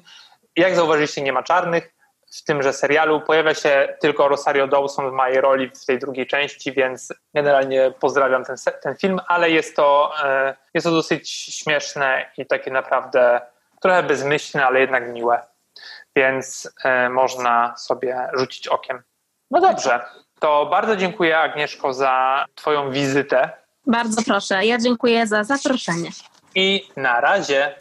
Jak 0.56 0.76
zauważyliście, 0.76 1.22
nie 1.22 1.34
ma 1.34 1.44
czarnych 1.44 1.94
w 2.32 2.44
tymże 2.44 2.74
serialu. 2.74 3.22
Pojawia 3.22 3.54
się 3.54 3.98
tylko 4.00 4.28
Rosario 4.28 4.68
Dawson 4.68 5.10
w 5.10 5.14
mojej 5.14 5.42
roli 5.42 5.70
w 5.70 5.86
tej 5.86 6.00
drugiej 6.00 6.28
części, 6.28 6.74
więc 6.74 7.14
generalnie 7.34 7.94
pozdrawiam 8.00 8.46
ten, 8.46 8.56
ten 8.84 8.96
film, 8.96 9.20
ale 9.28 9.50
jest 9.50 9.76
to, 9.76 10.14
e, 10.24 10.56
jest 10.74 10.86
to 10.86 10.92
dosyć 10.92 11.32
śmieszne 11.32 12.32
i 12.38 12.46
takie 12.46 12.72
naprawdę 12.72 13.42
trochę 13.82 14.04
bezmyślne, 14.04 14.66
ale 14.66 14.80
jednak 14.80 15.14
miłe. 15.14 15.42
Więc 16.16 16.74
e, 16.84 17.10
można 17.10 17.78
sobie 17.78 18.30
rzucić 18.34 18.68
okiem. 18.68 19.04
No 19.52 19.62
dobrze, 19.62 20.06
to 20.40 20.66
bardzo 20.66 20.96
dziękuję 20.96 21.40
Agnieszko 21.40 21.94
za 21.94 22.46
Twoją 22.56 22.92
wizytę. 22.92 23.61
Bardzo 23.88 24.22
proszę, 24.22 24.66
ja 24.66 24.78
dziękuję 24.78 25.28
za 25.28 25.44
zaproszenie. 25.44 26.10
I 26.56 26.84
na 26.98 27.22
razie. 27.22 27.76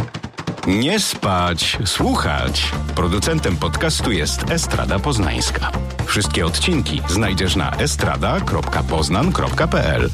Nie 0.67 1.01
spać, 1.01 1.79
słuchać. 1.85 2.71
Producentem 2.95 3.57
podcastu 3.57 4.13
jest 4.13 4.51
Estrada 4.51 4.99
Poznańska. 4.99 5.71
Wszystkie 6.07 6.47
odcinki 6.47 7.03
znajdziesz 7.09 7.57
na 7.57 7.71
estrada.poznan.pl. 7.71 10.11